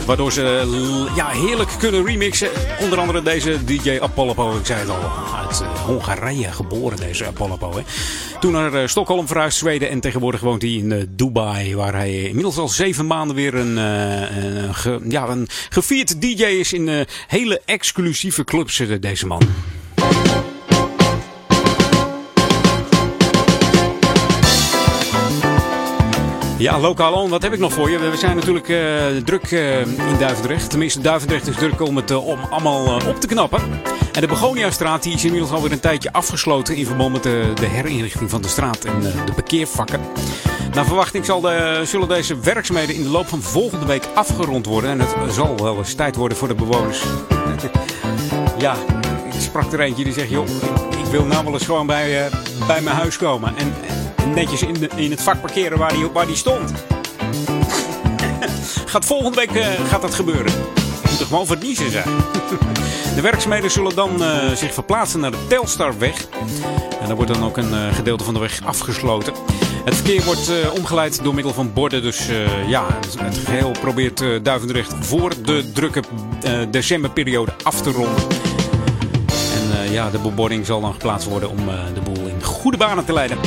[0.05, 2.49] Waardoor ze ja, heerlijk kunnen remixen.
[2.79, 4.57] Onder andere deze DJ Apollo.
[4.57, 7.57] Ik zei het al, uit Hongarije geboren deze Apollo.
[7.75, 7.81] Hè.
[8.39, 9.89] Toen naar Stockholm verhuisd, Zweden.
[9.89, 11.75] En tegenwoordig woont hij in Dubai.
[11.75, 13.75] Waar hij inmiddels al zeven maanden weer een,
[15.09, 18.83] ja, een gevierd DJ is in hele exclusieve clubs.
[18.99, 19.41] Deze man.
[26.61, 27.97] Ja, lokaal on, wat heb ik nog voor je?
[27.97, 30.69] We zijn natuurlijk uh, druk uh, in Duivendrecht.
[30.69, 33.61] Tenminste, Duivendrecht is druk om het uh, om allemaal op te knappen.
[34.11, 38.29] En de Begoniastraat die is inmiddels alweer een tijdje afgesloten in verband met de, herinrichting
[38.29, 40.01] van de straat en de parkeervakken.
[40.73, 44.89] Naar verwachting zal de, zullen deze werkzaamheden in de loop van volgende week afgerond worden.
[44.89, 47.03] En het zal wel eens tijd worden voor de bewoners.
[48.65, 48.75] ja,
[49.33, 50.47] ik sprak er eentje die zegt, joh,
[51.05, 52.29] ik wil nou gewoon bij,
[52.67, 53.53] bij mijn huis komen.
[53.57, 53.73] En,
[54.25, 56.71] netjes in, in het vak parkeren waar die, waar die stond.
[58.91, 60.53] gaat volgende week uh, gaat dat gebeuren.
[61.09, 62.07] Moet er gewoon verniezen zijn.
[63.15, 66.27] de werkzaamheden zullen dan uh, zich verplaatsen naar de Telstarweg.
[67.01, 69.33] En daar wordt dan ook een uh, gedeelte van de weg afgesloten.
[69.85, 72.01] Het verkeer wordt omgeleid door middel van borden.
[72.01, 72.27] Dus
[72.67, 72.85] ja,
[73.19, 76.01] het geheel probeert Duivendrecht voor de drukke
[76.69, 78.23] decemberperiode af te ronden.
[79.53, 83.13] En ja, de bebording zal dan geplaatst worden om de boel in goede banen te
[83.13, 83.37] leiden.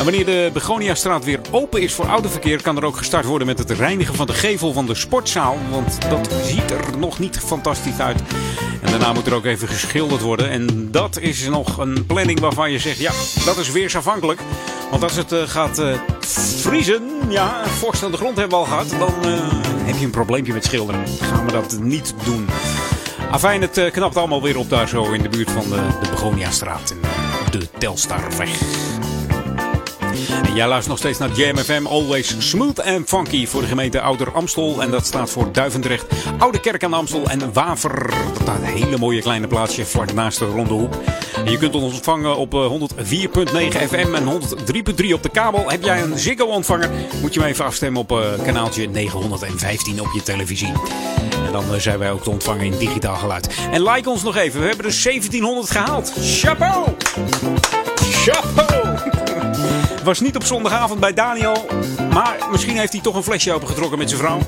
[0.00, 3.58] En wanneer de Begoniastraat weer open is voor autoverkeer, kan er ook gestart worden met
[3.58, 5.58] het reinigen van de gevel van de sportzaal.
[5.70, 8.20] Want dat ziet er nog niet fantastisch uit.
[8.82, 10.50] En daarna moet er ook even geschilderd worden.
[10.50, 13.12] En dat is nog een planning waarvan je zegt, ja,
[13.44, 14.40] dat is weersafhankelijk.
[14.90, 15.98] Want als het uh, gaat uh,
[16.60, 19.40] vriezen, ja, vorst aan de grond hebben we al gehad, dan uh,
[19.84, 21.08] heb je een probleempje met schilderen.
[21.20, 22.46] Gaan we dat niet doen.
[23.30, 26.90] Afijn, het knapt allemaal weer op daar zo in de buurt van de, de Begoniastraat
[26.90, 27.00] en
[27.50, 28.89] de Telstarweg.
[30.42, 34.00] En jij luistert nog steeds naar Jam FM, always smooth and funky voor de gemeente
[34.00, 34.82] Ouder Amstel.
[34.82, 36.04] En dat staat voor Duivendrecht,
[36.38, 38.10] Oude Kerk aan de Amstel en Waver.
[38.44, 40.94] Dat een hele mooie kleine plaatsje vlak naast de Ronde Hoek.
[41.44, 43.18] En je kunt ons ontvangen op 104.9
[43.88, 44.40] FM en
[45.04, 45.70] 103.3 op de kabel.
[45.70, 46.90] Heb jij een Ziggo ontvanger,
[47.20, 50.72] moet je me even afstemmen op uh, kanaaltje 915 op je televisie.
[51.46, 53.48] En dan uh, zijn wij ook te ontvangen in digitaal geluid.
[53.70, 56.12] En like ons nog even, we hebben de 1700 gehaald.
[56.18, 56.86] Chapeau!
[57.96, 58.69] Chapeau!
[60.04, 61.66] Was niet op zondagavond bij Daniel.
[62.12, 64.38] Maar misschien heeft hij toch een flesje opengetrokken met zijn vrouw.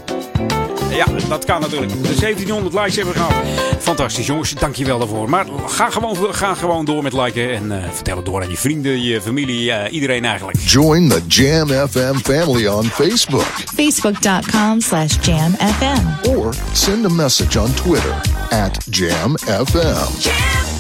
[0.90, 1.92] Ja, dat kan natuurlijk.
[1.92, 3.34] De 1700 likes hebben we gehad.
[3.78, 5.28] Fantastisch jongens, dankjewel daarvoor.
[5.30, 7.54] Maar ga gewoon, ga gewoon door met liken.
[7.54, 10.58] En uh, vertel het door aan je vrienden, je familie, uh, iedereen eigenlijk.
[10.60, 13.46] Join the Jam FM family on Facebook.
[13.74, 16.28] Facebook.com slash jamfm.
[16.36, 18.14] Or send a message on Twitter
[18.50, 20.18] at jamfm.
[20.18, 20.71] Jam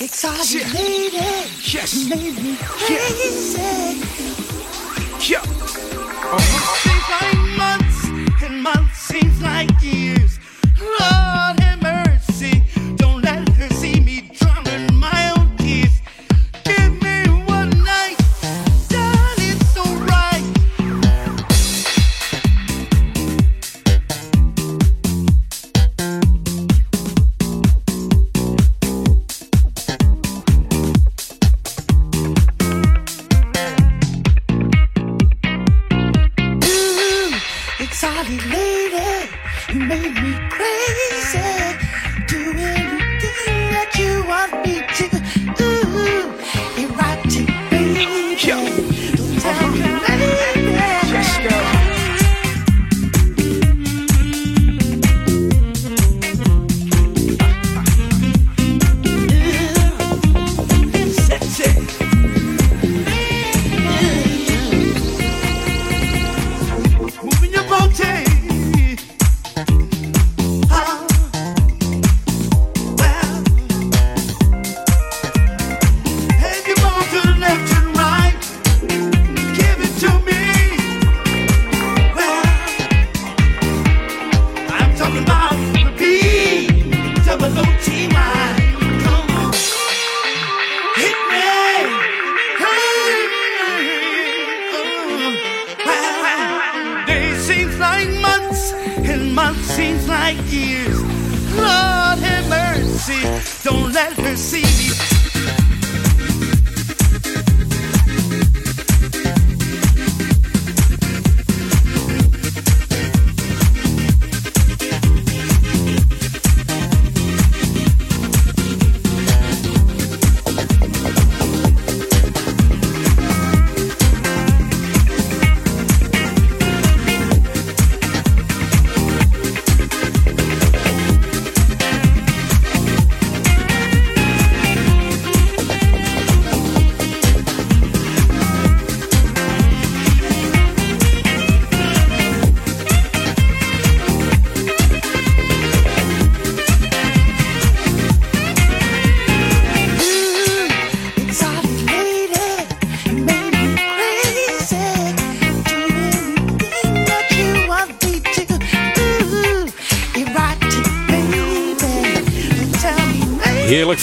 [0.00, 0.72] Exotic yeah.
[0.74, 1.16] lady,
[1.72, 2.08] yes.
[2.08, 3.58] made me crazy.
[5.28, 5.40] Yeah.
[5.40, 6.38] Uh-huh.
[6.84, 9.97] Seems like months, and months seems like years.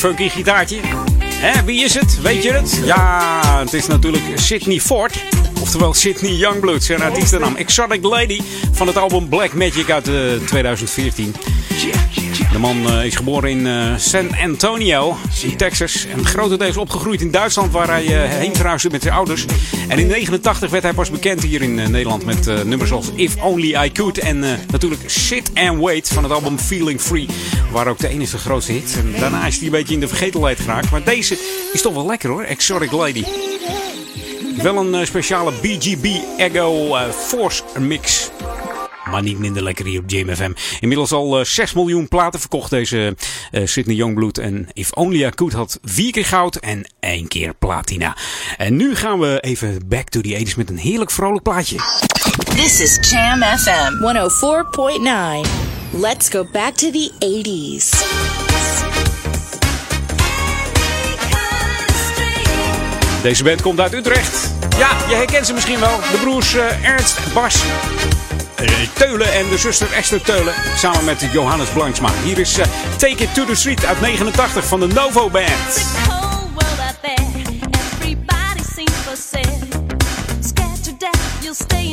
[0.06, 0.80] Funky gitaartje.
[1.23, 2.22] Hè, wie is het?
[2.22, 2.80] Weet je het?
[2.84, 5.23] Ja, het is natuurlijk Sydney Ford.
[5.61, 7.56] Oftewel Sydney Youngblood, zijn artiestennaam.
[7.56, 8.41] Exotic Lady
[8.72, 11.36] van het album Black Magic uit uh, 2014.
[12.52, 16.06] De man uh, is geboren in uh, San Antonio in Texas.
[16.06, 19.45] En grotendeels opgegroeid in Duitsland waar hij uh, heen verhuisde met zijn ouders.
[19.88, 23.76] En in 89 werd hij pas bekend hier in Nederland met nummers als If Only
[23.86, 24.18] I Could.
[24.18, 24.40] En
[24.72, 27.27] natuurlijk Sit and Wait van het album Feeling Free.
[27.76, 28.95] Waar ook de enige grootste hit.
[28.97, 30.91] En daarna is hij een beetje in de vergetelheid geraakt.
[30.91, 31.38] Maar deze
[31.73, 33.23] is toch wel lekker hoor, Exotic Lady.
[34.61, 36.06] Wel een speciale BGB
[36.38, 38.30] Ego Force mix.
[39.11, 40.52] Maar niet minder lekker hier op JMFM.
[40.80, 43.15] Inmiddels al uh, 6 miljoen platen verkocht deze
[43.52, 44.38] uh, Sydney Youngblood.
[44.38, 48.18] En If Only I Could had vier keer goud en één keer platina.
[48.57, 51.77] En nu gaan we even back to the 80s met een heerlijk vrolijk plaatje.
[52.56, 53.93] This is Jam FM
[55.53, 55.65] 104.9.
[55.96, 57.90] Let's go back to the 80s.
[63.22, 64.52] Deze band komt uit Utrecht.
[64.78, 65.98] Ja, je herkent ze misschien wel.
[66.12, 67.56] De broers uh, Ernst en Bas.
[68.94, 70.54] Teulen en de zuster Esther Teulen.
[70.78, 72.10] Samen met Johannes Blanksma.
[72.24, 72.66] Hier is uh,
[72.98, 75.94] Take It to the Street uit 89 van de Novo Band.
[81.56, 81.85] Stay inside when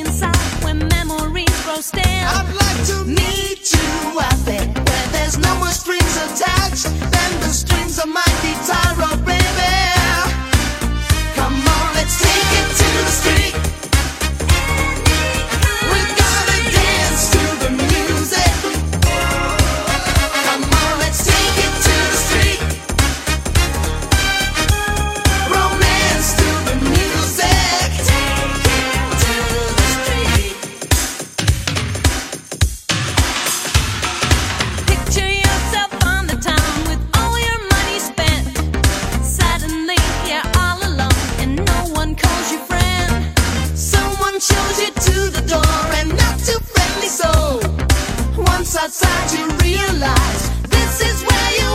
[1.73, 2.03] grow stale.
[2.05, 7.49] I'd like to meet you out there where there's no more strings attached than the
[7.49, 9.42] strings of my guitar, oh baby.
[48.83, 51.72] Outside you realize this is where you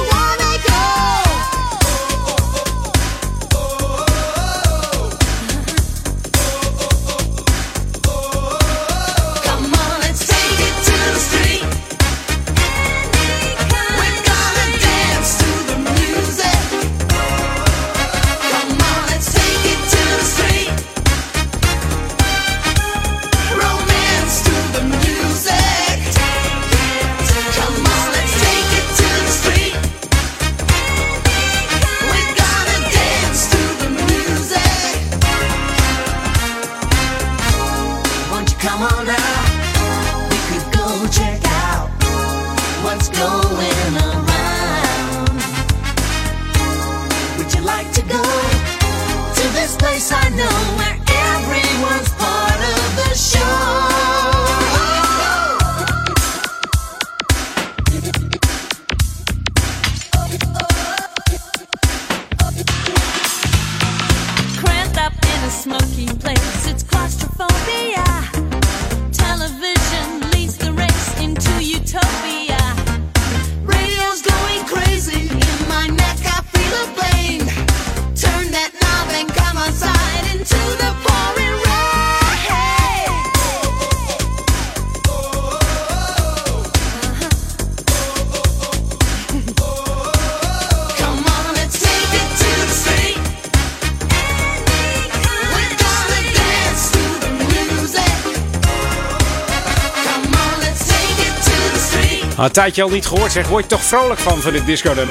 [102.63, 103.47] tijdje al niet gehoord zeg.
[103.47, 104.93] Word je toch vrolijk van van dit disco?
[104.93, 105.05] De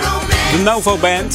[0.62, 1.32] Novo Band.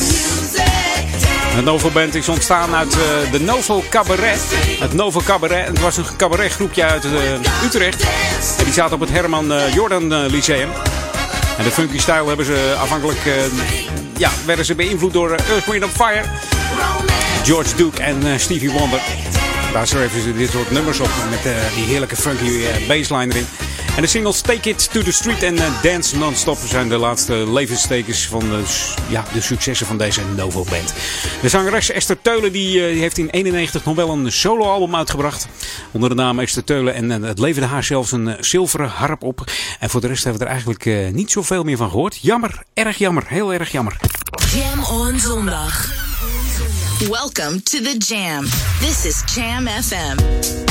[1.55, 4.41] De Novo Band is ontstaan uit uh, de Novo Cabaret.
[4.79, 5.67] Het Novo Cabaret.
[5.67, 7.11] Het was een cabaretgroepje uit uh,
[7.63, 8.01] Utrecht.
[8.57, 10.69] En die zaten op het Herman uh, Jordan Lyceum.
[11.57, 13.19] En de funky style hebben ze afhankelijk...
[14.17, 16.23] ja, werden ze beïnvloed door Earth, Wind Fire.
[17.43, 18.99] George Duke en Stevie Wonder.
[19.73, 23.60] Daar schreven ze dit soort nummers op met die heerlijke funky bassline erin.
[24.01, 28.27] En de singles Take It to the Street en Dance Non-Stop zijn de laatste levenstekens
[28.27, 28.63] van de,
[29.09, 30.93] ja, de successen van deze Novo Band.
[31.41, 35.47] De zangeres Esther Teulen die, die heeft in 91 nog wel een soloalbum uitgebracht.
[35.91, 36.93] Onder de naam Esther Teulen.
[36.93, 39.51] En het leverde haar zelfs een zilveren harp op.
[39.79, 42.17] En voor de rest hebben we er eigenlijk niet zoveel meer van gehoord.
[42.21, 43.97] Jammer, erg jammer, heel erg jammer.
[44.53, 45.93] Jam on zondag.
[46.99, 48.45] Welcome to the Jam.
[48.79, 50.70] This is Jam FM.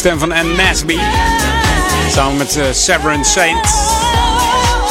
[0.00, 0.98] Stem van Anne Nasby.
[2.10, 3.68] Samen met uh, Severin Saint.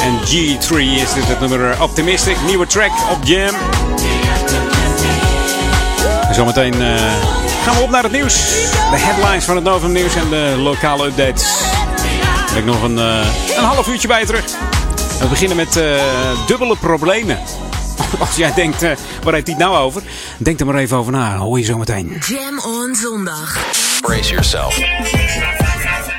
[0.02, 2.38] En G3 is dit het nummer Optimistic.
[2.46, 3.56] Nieuwe track op Jam.
[6.28, 6.96] En zometeen uh,
[7.64, 8.36] gaan we op naar het nieuws.
[8.92, 11.62] De headlines van het Novum Nieuws en de lokale updates.
[12.50, 14.46] Ben ik nog een, een half uurtje bij terug.
[15.20, 15.80] We beginnen met
[16.48, 17.40] dubbele problemen.
[18.20, 18.92] Als jij denkt, uh,
[19.24, 20.02] waar heeft hij het nou over?
[20.38, 21.38] Denk er maar even over na.
[21.38, 22.18] Hoor je zo meteen.
[22.28, 23.58] Jam on zondag.
[24.02, 24.78] Brace yourself.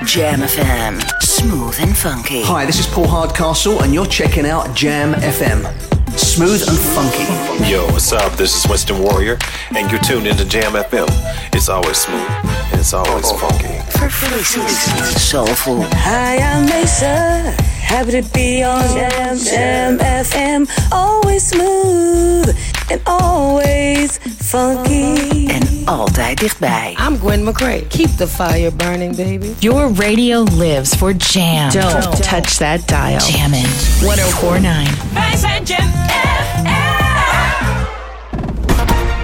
[0.04, 0.94] Jam FM.
[1.18, 2.42] Smooth and funky.
[2.42, 5.89] Hi, this is Paul Hardcastle and you're checking out Jam FM.
[6.20, 7.70] Smooth and funky.
[7.70, 8.32] Yo, what's up?
[8.36, 9.38] This is Winston Warrior,
[9.74, 11.08] and you're tuned into Jam FM.
[11.54, 12.28] It's always smooth,
[12.70, 13.78] and it's always funky.
[15.18, 15.82] Soulful.
[15.90, 17.54] Hi, I'm Mesa.
[17.80, 20.68] Happy to be on Jam, Jam FM.
[20.92, 22.56] Always smooth
[22.90, 25.46] and always funky.
[25.46, 26.96] En altijd dichtbij.
[27.08, 27.86] I'm Gwen McCrae.
[27.88, 29.54] Keep the fire burning, baby.
[29.58, 31.70] Your radio lives for Jam.
[31.70, 33.18] Don't, Don't touch that dial.
[33.18, 33.66] Jammin'
[34.00, 34.88] 1049.
[35.12, 35.92] Wij zijn Jam
[36.56, 36.80] oh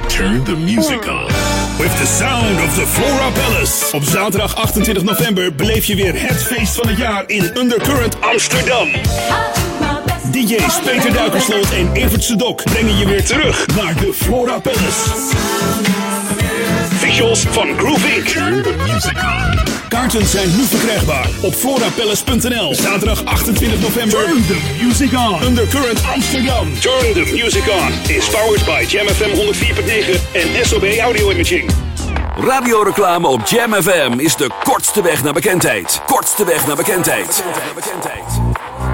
[0.06, 1.26] Turn the music on.
[1.78, 3.97] With the sound of the Flora Palace.
[3.97, 8.88] Op zaterdag 28 november beleef je weer het feest van het jaar in Undercurrent Amsterdam.
[10.36, 15.10] DJ's Peter Duikersloot en Evert Sedok brengen je weer terug naar de Flora Palace.
[16.88, 18.28] Visuals van Groove Inc.
[18.28, 19.58] Turn the music on.
[19.88, 22.74] Kaarten zijn nu verkrijgbaar op florapalace.nl.
[22.74, 24.24] Zaterdag 28 november.
[24.24, 25.42] Turn the music on.
[25.42, 26.74] Undercurrent Amsterdam.
[26.80, 28.16] Turn the music on.
[28.16, 31.70] Is powered by Jam FM 104.9 en SOB Audio Imaging.
[32.38, 36.00] Radioreclame op Jam FM is de kortste weg naar bekendheid.
[36.06, 37.42] Kortste weg naar bekendheid.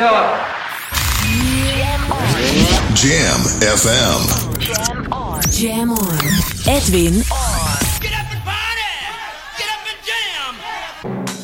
[0.00, 0.16] Jam
[3.60, 4.20] FM.
[4.58, 5.42] Jam on.
[5.50, 6.18] Jam on.
[6.66, 7.76] Edwin on.
[8.00, 8.96] Get up and party!
[9.58, 10.56] Get up and jam!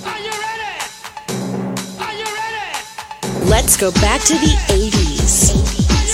[0.06, 0.74] Are you ready?
[2.00, 3.44] Are you ready?
[3.44, 5.52] Let's go back to the 80s.
[5.52, 6.05] 80s.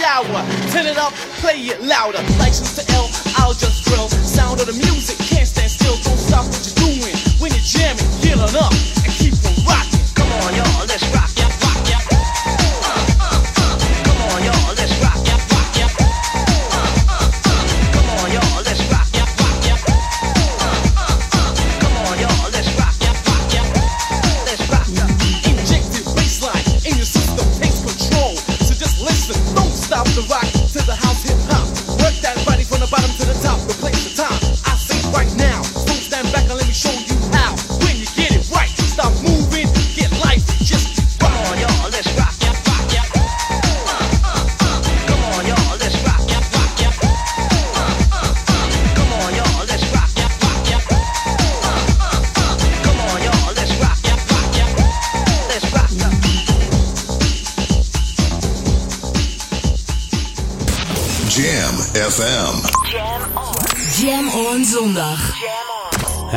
[0.00, 0.42] Shower.
[0.72, 1.09] Turn it up,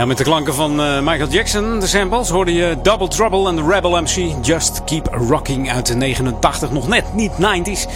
[0.08, 3.64] Met de klanken van eh, Michael Jackson, de samples, hoorde je Double Trouble en de
[3.68, 6.72] Rebel MC Just Keep Rocking uit de 89.
[6.72, 7.90] Nog net niet 90s.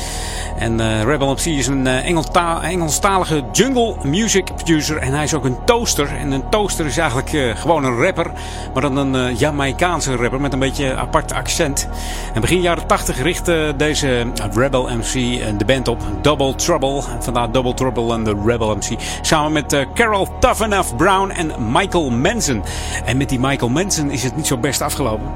[0.57, 4.97] En eh, Rebel MC is een Engelsta- Engelstalige jungle music producer.
[4.97, 6.15] En hij is ook een toaster.
[6.19, 8.31] En een toaster is eigenlijk gewoon een rapper.
[8.73, 11.87] Maar dan een Jamaicaanse rapper met een beetje apart accent.
[12.37, 16.01] En begin jaren 80 richtte deze Rebel MC eh, de band op.
[16.21, 17.01] Double Trouble.
[17.19, 18.99] Vandaar Double Trouble en de Rebel MC.
[19.21, 22.63] Samen met eh, Carol Tough Enough Brown en Michael Manson.
[23.05, 25.31] En met die Michael Manson is het niet zo best afgelopen.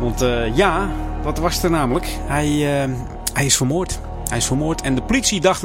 [0.00, 0.88] Want eh, ja,
[1.22, 2.06] wat was er namelijk?
[2.26, 2.48] Hij,
[3.32, 4.00] hij is vermoord.
[4.28, 5.62] Hij is vermoord en de politie dacht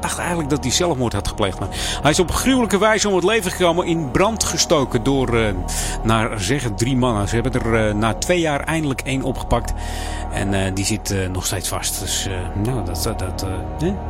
[0.00, 1.58] dacht eigenlijk dat hij zelfmoord had gepleegd.
[1.58, 1.68] Maar
[2.02, 5.54] hij is op gruwelijke wijze om het leven gekomen in brand gestoken door, eh,
[6.02, 7.28] naar zeggen, drie mannen.
[7.28, 9.72] Ze hebben er eh, na twee jaar eindelijk één opgepakt.
[10.32, 12.00] En eh, die zit nog steeds vast.
[12.00, 12.28] Dus
[12.62, 13.46] nou, dat, dat,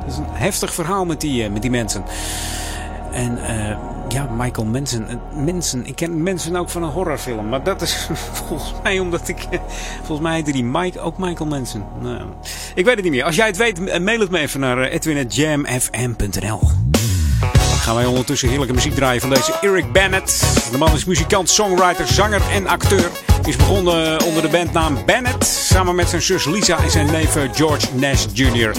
[0.06, 2.04] is een heftig verhaal met die, met die mensen.
[3.12, 3.38] En
[4.12, 5.08] ja, Michael Manson.
[5.08, 5.86] eh, Manson.
[5.86, 7.48] Ik ken Manson ook van een horrorfilm.
[7.48, 8.08] Maar dat is
[8.46, 9.48] volgens mij omdat ik...
[9.96, 11.84] Volgens mij heette die Mike ook Michael Manson.
[12.00, 12.22] Nou,
[12.74, 13.24] ik weet het niet meer.
[13.24, 16.60] Als jij het weet, mail het me even naar edwin.jamfm.nl
[17.88, 20.40] Gaan wij ondertussen heerlijke muziek draaien van deze Eric Bennett.
[20.70, 23.10] De man is muzikant, songwriter, zanger en acteur.
[23.44, 25.46] Is begonnen onder de bandnaam Bennett.
[25.46, 28.76] Samen met zijn zus Lisa en zijn neef eh, George Nash Jr.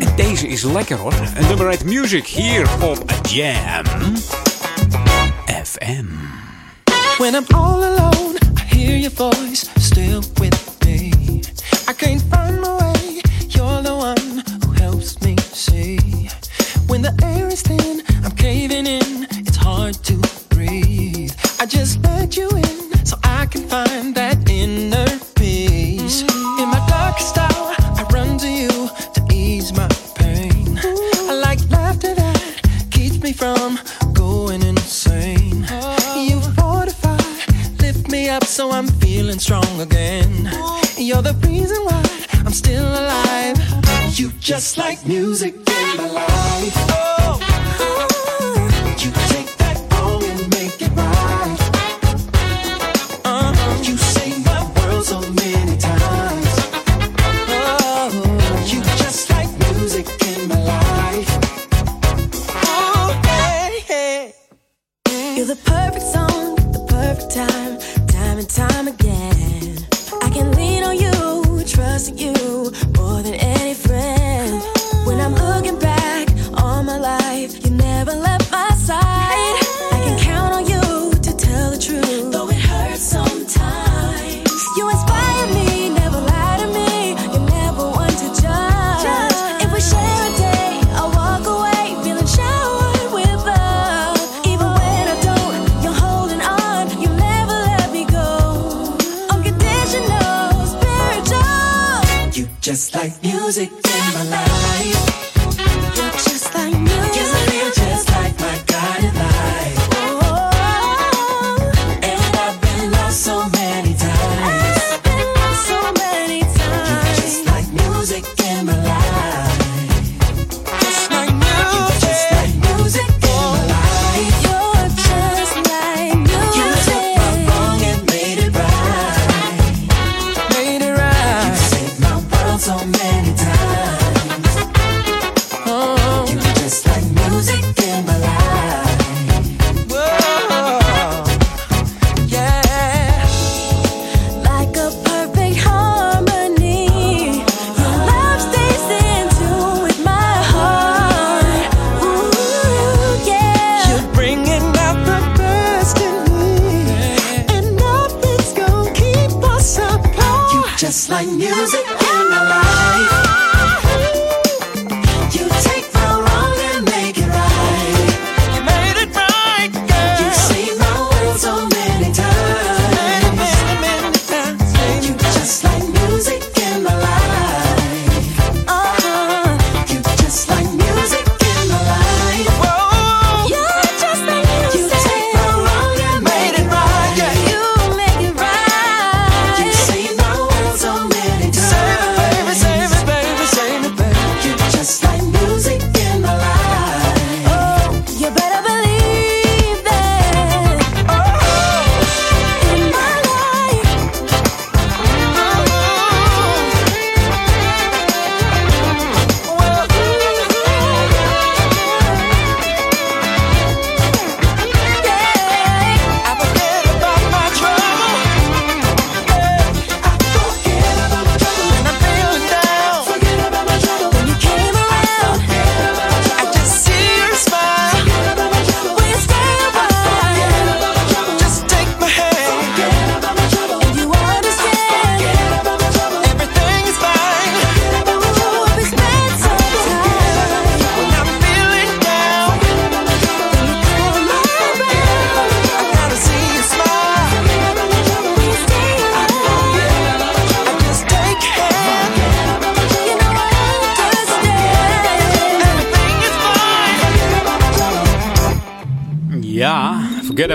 [0.00, 1.12] En deze is lekker hoor.
[1.34, 3.84] Een nummer uit Music hier op Jam
[5.64, 6.04] FM.
[7.18, 11.10] When I'm all alone, I hear your voice still with me.
[11.88, 16.28] I can't find my way, you're the one who helps me see.
[16.86, 18.03] When the air is thin,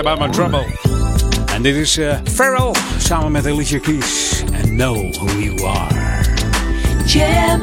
[0.00, 0.66] About My Trouble.
[1.54, 4.42] En dit is uh, Pharrell samen met Alicia Keys.
[4.54, 5.94] And Know Who You Are.
[7.06, 7.60] Jam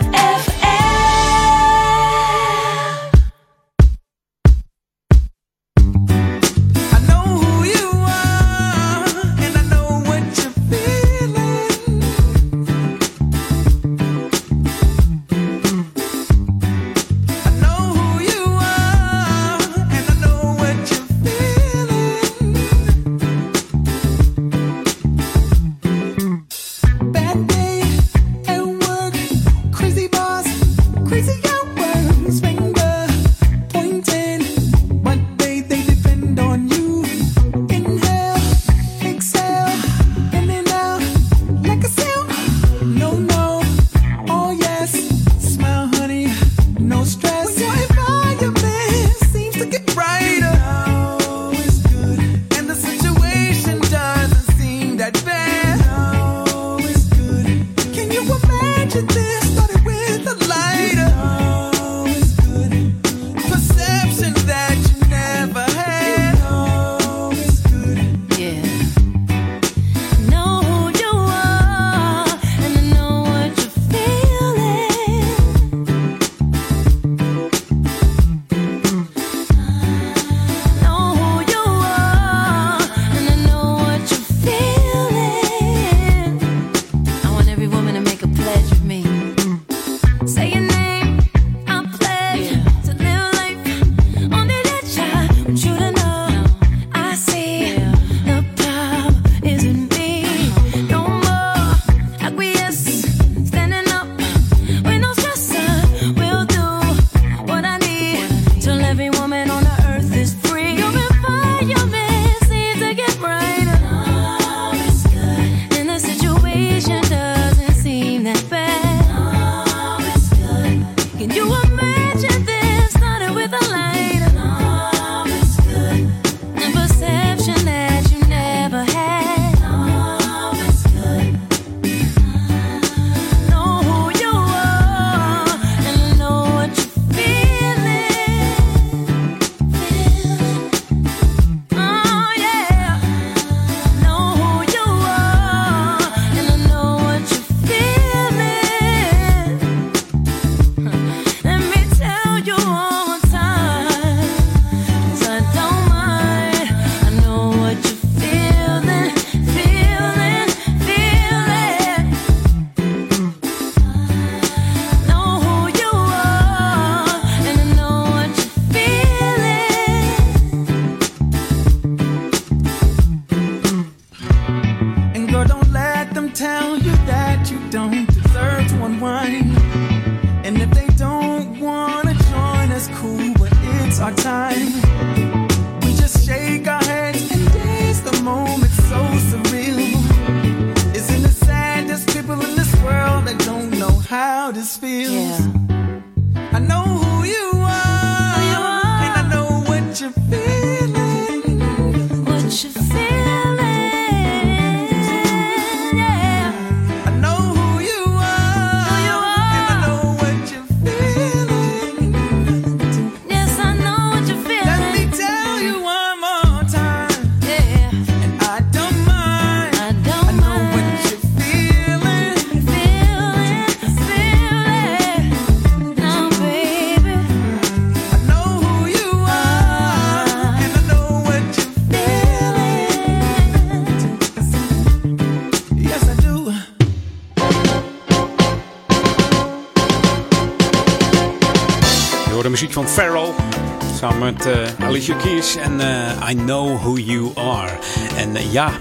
[244.14, 247.72] Met uh, Alicia Keys en uh, I Know Who You Are.
[248.16, 248.72] En uh, ja,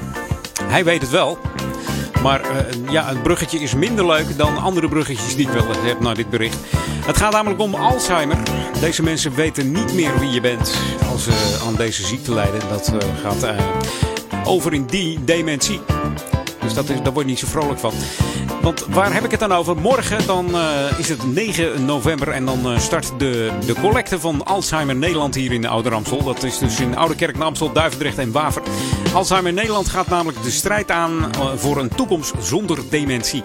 [0.62, 1.38] hij weet het wel.
[2.22, 2.40] Maar
[2.90, 6.30] ja, het bruggetje is minder leuk dan andere bruggetjes die ik wel heb naar dit
[6.30, 6.56] bericht.
[7.06, 8.36] Het gaat namelijk om Alzheimer.
[8.80, 10.74] Deze mensen weten niet meer wie je bent
[11.10, 12.60] als ze aan deze ziekte lijden.
[12.68, 12.92] Dat
[13.22, 13.46] gaat
[14.44, 15.80] over in die dementie.
[16.60, 17.92] Dus dat is, daar word je niet zo vrolijk van.
[18.66, 19.76] Want waar heb ik het dan over?
[19.76, 24.44] Morgen dan, uh, is het 9 november en dan uh, start de, de collecte van
[24.44, 26.24] Alzheimer Nederland hier in de Oude Ramsel.
[26.24, 28.62] Dat is dus in Oude Kerk, Amstel, Duivendrecht en Waver.
[29.14, 33.44] Alzheimer Nederland gaat namelijk de strijd aan uh, voor een toekomst zonder dementie.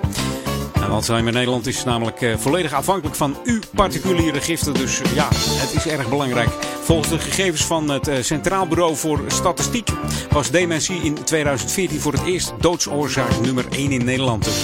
[0.90, 4.74] Alzheimer Nederland is namelijk volledig afhankelijk van uw particuliere giften.
[4.74, 6.50] Dus ja, het is erg belangrijk.
[6.84, 9.90] Volgens de gegevens van het uh, Centraal Bureau voor Statistiek
[10.32, 14.44] was dementie in 2014 voor het eerst doodsoorzaak nummer 1 in Nederland.
[14.44, 14.64] Dus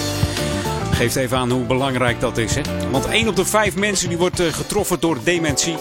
[0.91, 2.55] geeft even aan hoe belangrijk dat is.
[2.55, 2.61] Hè?
[2.91, 5.75] Want 1 op de 5 mensen die wordt uh, getroffen door dementie.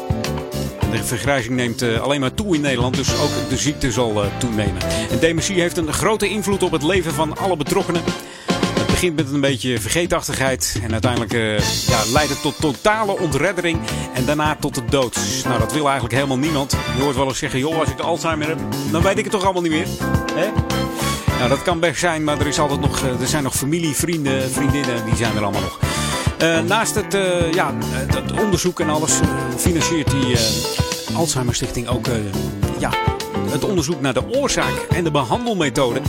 [0.90, 4.82] De vergrijzing neemt uh, alleen maar toe in Nederland, dus ook de ziekte zal toenemen.
[5.10, 8.02] En dementie heeft een grote invloed op het leven van alle betrokkenen.
[8.96, 11.58] Begint met een beetje vergeetachtigheid en uiteindelijk uh,
[11.88, 13.78] ja, leidt het tot totale ontreddering
[14.14, 15.18] en daarna tot de dood.
[15.44, 16.76] Nou, dat wil eigenlijk helemaal niemand.
[16.96, 18.58] Je hoort wel eens zeggen, joh, als ik de Alzheimer heb,
[18.90, 19.86] dan weet ik het toch allemaal niet meer.
[20.34, 20.48] Hè?
[21.38, 24.50] Nou, dat kan best zijn, maar er, is altijd nog, er zijn nog familie, vrienden,
[24.50, 25.78] vriendinnen, die zijn er allemaal nog.
[26.42, 27.16] Uh, naast het,
[27.52, 29.12] ja, het onderzoek en alles
[29.56, 30.36] financiert die
[31.14, 32.06] Alzheimer Stichting ook
[32.78, 32.90] ja,
[33.48, 36.00] het onderzoek naar de oorzaak en de behandelmethode.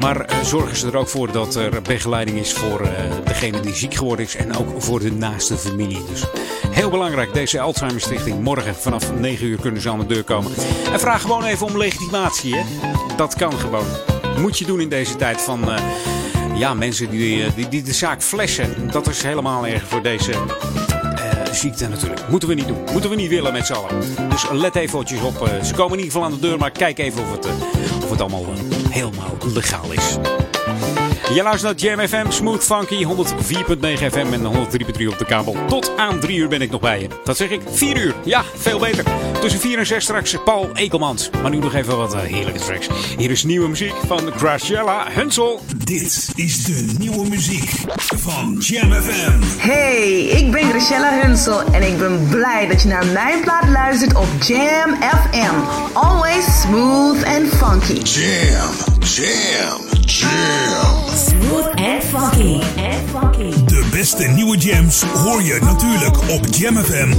[0.00, 2.88] Maar zorgen ze er ook voor dat er begeleiding is voor
[3.24, 6.04] degene die ziek geworden is en ook voor de naaste familie.
[6.08, 6.24] Dus
[6.70, 8.42] heel belangrijk, deze Alzheimer Stichting.
[8.42, 10.52] Morgen vanaf 9 uur kunnen ze aan de deur komen.
[10.92, 12.64] En vraag gewoon even om legitimatie, hè?
[13.16, 13.86] Dat kan gewoon.
[14.40, 15.68] Moet je doen in deze tijd van
[16.54, 18.90] ja, mensen die, die, die de zaak flessen.
[18.90, 20.32] Dat is helemaal erg voor deze
[21.56, 22.28] ziekte natuurlijk.
[22.28, 22.84] Moeten we niet doen.
[22.92, 24.00] Moeten we niet willen met z'n allen.
[24.28, 25.06] Dus let even op.
[25.08, 27.52] Uh, ze komen in ieder geval aan de deur, maar kijk even of het, uh,
[28.02, 28.44] of het allemaal
[28.90, 30.18] helemaal legaal is.
[31.34, 33.10] Je luistert naar Jam FM, Smooth Funky, 104.9
[34.10, 35.56] FM en 103.3 op de kabel.
[35.68, 37.08] Tot aan 3 uur ben ik nog bij je.
[37.24, 38.14] Dat zeg ik, 4 uur.
[38.24, 39.04] Ja, veel beter.
[39.40, 41.30] Tussen 4 en 6 straks Paul Ekelmans.
[41.42, 42.88] Maar nu nog even wat uh, heerlijke tracks.
[43.16, 45.60] Hier is nieuwe muziek van Graciela Hunsel.
[45.84, 47.70] Dit is de nieuwe muziek
[48.16, 49.68] van Jam FM.
[49.68, 54.14] Hey, ik ben Graciela Hunsel en ik ben blij dat je naar mijn plaat luistert
[54.14, 55.54] op Jam FM.
[55.92, 58.20] Always smooth and funky.
[58.20, 58.70] Jam,
[59.00, 61.16] jam, jam.
[61.16, 62.60] Smooth and funky.
[62.76, 63.64] And funky.
[63.64, 67.14] De beste nieuwe jams hoor je natuurlijk op Jam FM.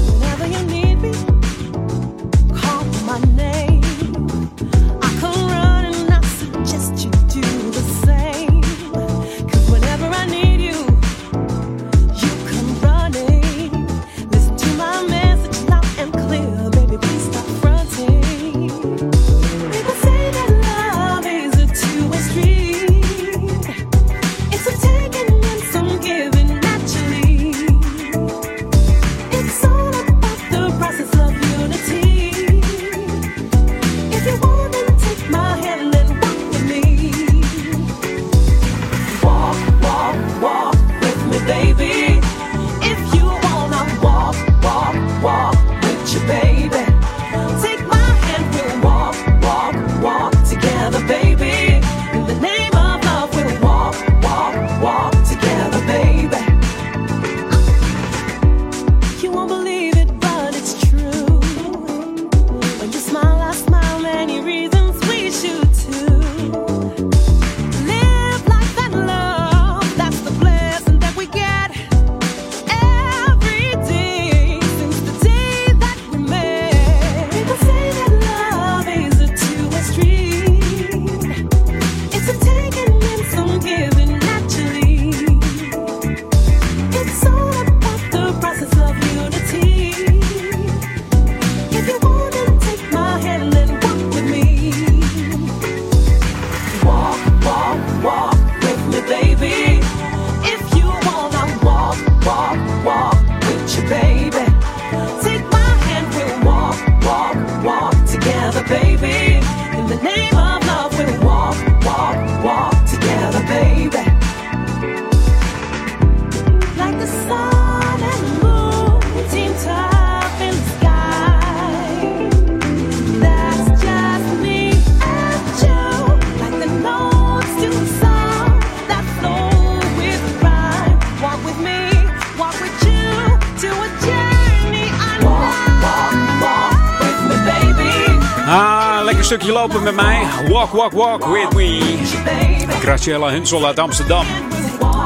[143.07, 144.25] Graciela Hunsel uit Amsterdam.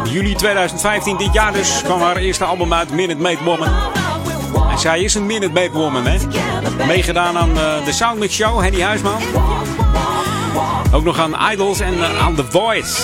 [0.04, 3.68] Juli 2015, dit jaar dus, kwam haar eerste album uit, Minute Maid Woman.
[4.72, 6.18] En zij is een Minute Maid Woman, hè.
[6.88, 9.22] Meegedaan aan uh, de Soundmix Show, Henny Huisman.
[10.92, 13.02] Ook nog aan Idols en uh, aan The Voice.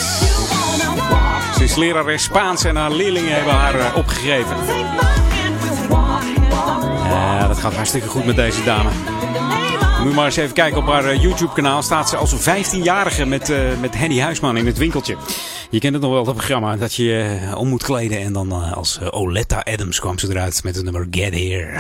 [1.58, 4.56] Ze is lerares Spaans en haar leerlingen hebben haar uh, opgegeven.
[7.48, 8.90] Dat gaat hartstikke goed met deze dame.
[10.00, 11.82] Moet je maar eens even kijken op haar YouTube-kanaal.
[11.82, 15.18] Staat ze als een 15-jarige met, uh, met Henny Huisman in het winkeltje.
[15.70, 16.76] Je kent het nog wel, dat programma.
[16.76, 18.20] Dat je uh, om moet kleden.
[18.20, 21.78] En dan als Oletta Adams kwam ze eruit met het nummer Get Here.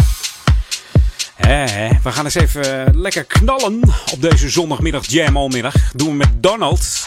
[2.03, 3.79] we gaan eens even lekker knallen
[4.13, 5.73] op deze zondagmiddag jam almiddag.
[5.93, 7.05] Doen we met Donald.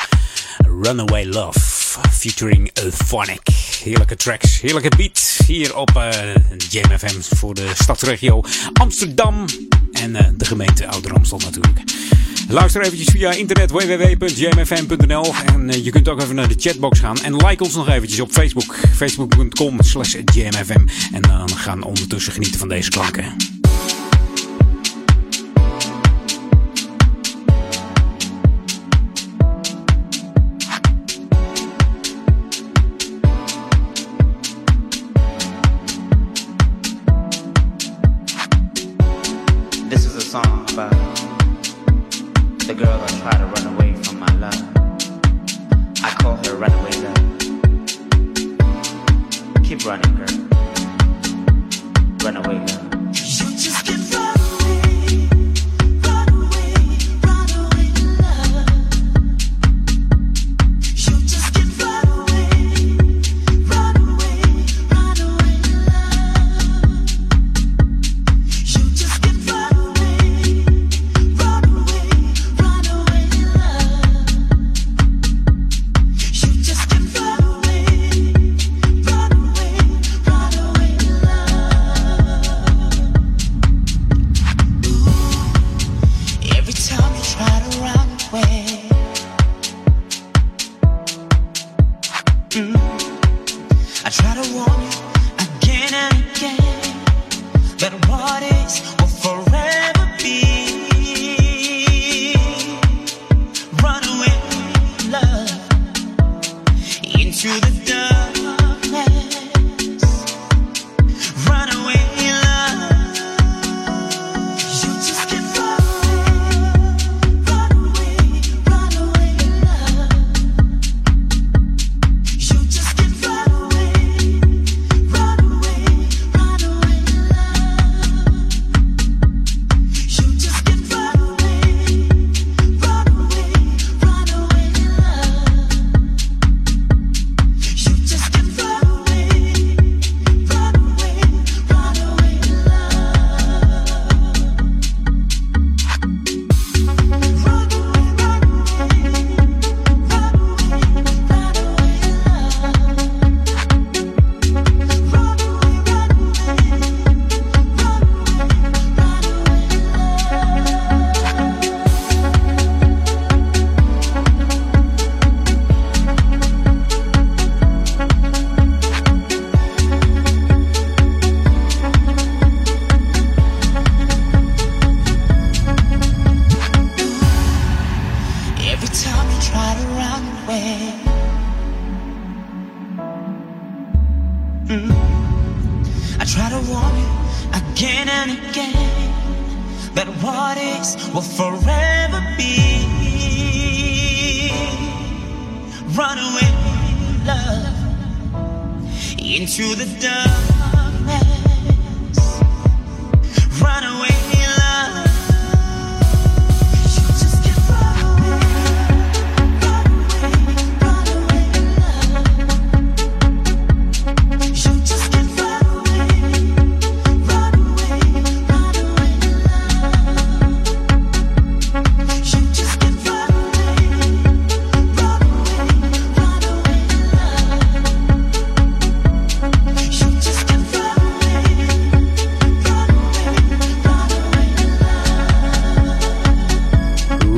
[0.82, 1.60] Runaway Love.
[2.10, 3.48] Featuring Euphonic.
[3.82, 5.40] Heerlijke tracks, heerlijke beat.
[5.46, 5.90] Hier op
[6.70, 8.42] Jam FM voor de stadsregio
[8.72, 9.44] Amsterdam.
[10.00, 11.80] En uh, de gemeente Ouder-Amstel natuurlijk.
[12.48, 17.16] Luister eventjes via internet www.jmfm.nl En uh, je kunt ook even naar de chatbox gaan.
[17.22, 18.76] En like ons nog eventjes op Facebook.
[18.94, 20.86] Facebook.com slash jmfm.
[21.12, 23.59] En dan gaan ondertussen genieten van deze klanken.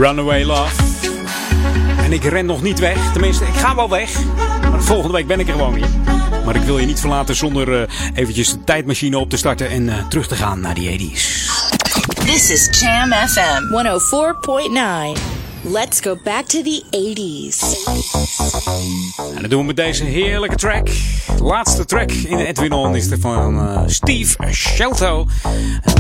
[0.03, 0.83] Runaway Love.
[1.99, 3.13] En ik ren nog niet weg.
[3.13, 4.25] Tenminste, ik ga wel weg.
[4.71, 5.89] Maar volgende week ben ik er gewoon weer.
[6.45, 9.83] Maar ik wil je niet verlaten zonder uh, eventjes de tijdmachine op te starten en
[9.83, 11.21] uh, terug te gaan naar die 80s.
[12.25, 13.63] This is Jam FM
[15.17, 15.21] 104.9.
[15.73, 17.59] Let's go back to the 80s.
[19.43, 20.89] En dat doen we met deze heerlijke track.
[21.41, 25.27] Laatste track in de Edwin On is er van uh, Steve Shelto.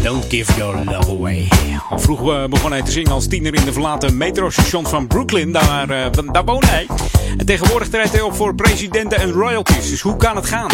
[0.02, 1.48] Don't give your love away.
[1.90, 5.52] Al vroeg uh, begon hij te zingen als tiener in de verlaten metrostation van Brooklyn.
[5.52, 6.86] Daar, uh, woonde hij.
[7.36, 9.90] En tegenwoordig treedt hij op voor presidenten en royalties.
[9.90, 10.70] Dus hoe kan het gaan?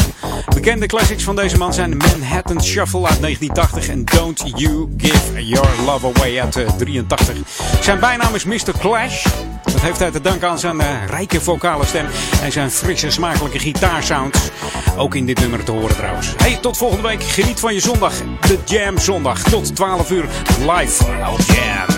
[0.55, 5.69] Bekende classics van deze man zijn Manhattan Shuffle uit 1980 en Don't You Give Your
[5.87, 7.37] Love Away uit 83.
[7.81, 8.79] Zijn bijnaam is Mr.
[8.79, 9.27] Clash.
[9.65, 12.07] Dat heeft hij te danken aan zijn rijke vocale stem
[12.43, 14.51] en zijn frisse, smakelijke gitaarsounds.
[14.97, 16.35] Ook in dit nummer te horen trouwens.
[16.37, 17.23] Hey, tot volgende week.
[17.23, 18.15] Geniet van je zondag.
[18.41, 19.43] De Jam Zondag.
[19.43, 20.25] Tot 12 uur
[20.59, 21.05] live.
[21.05, 21.98] Oh, Jam.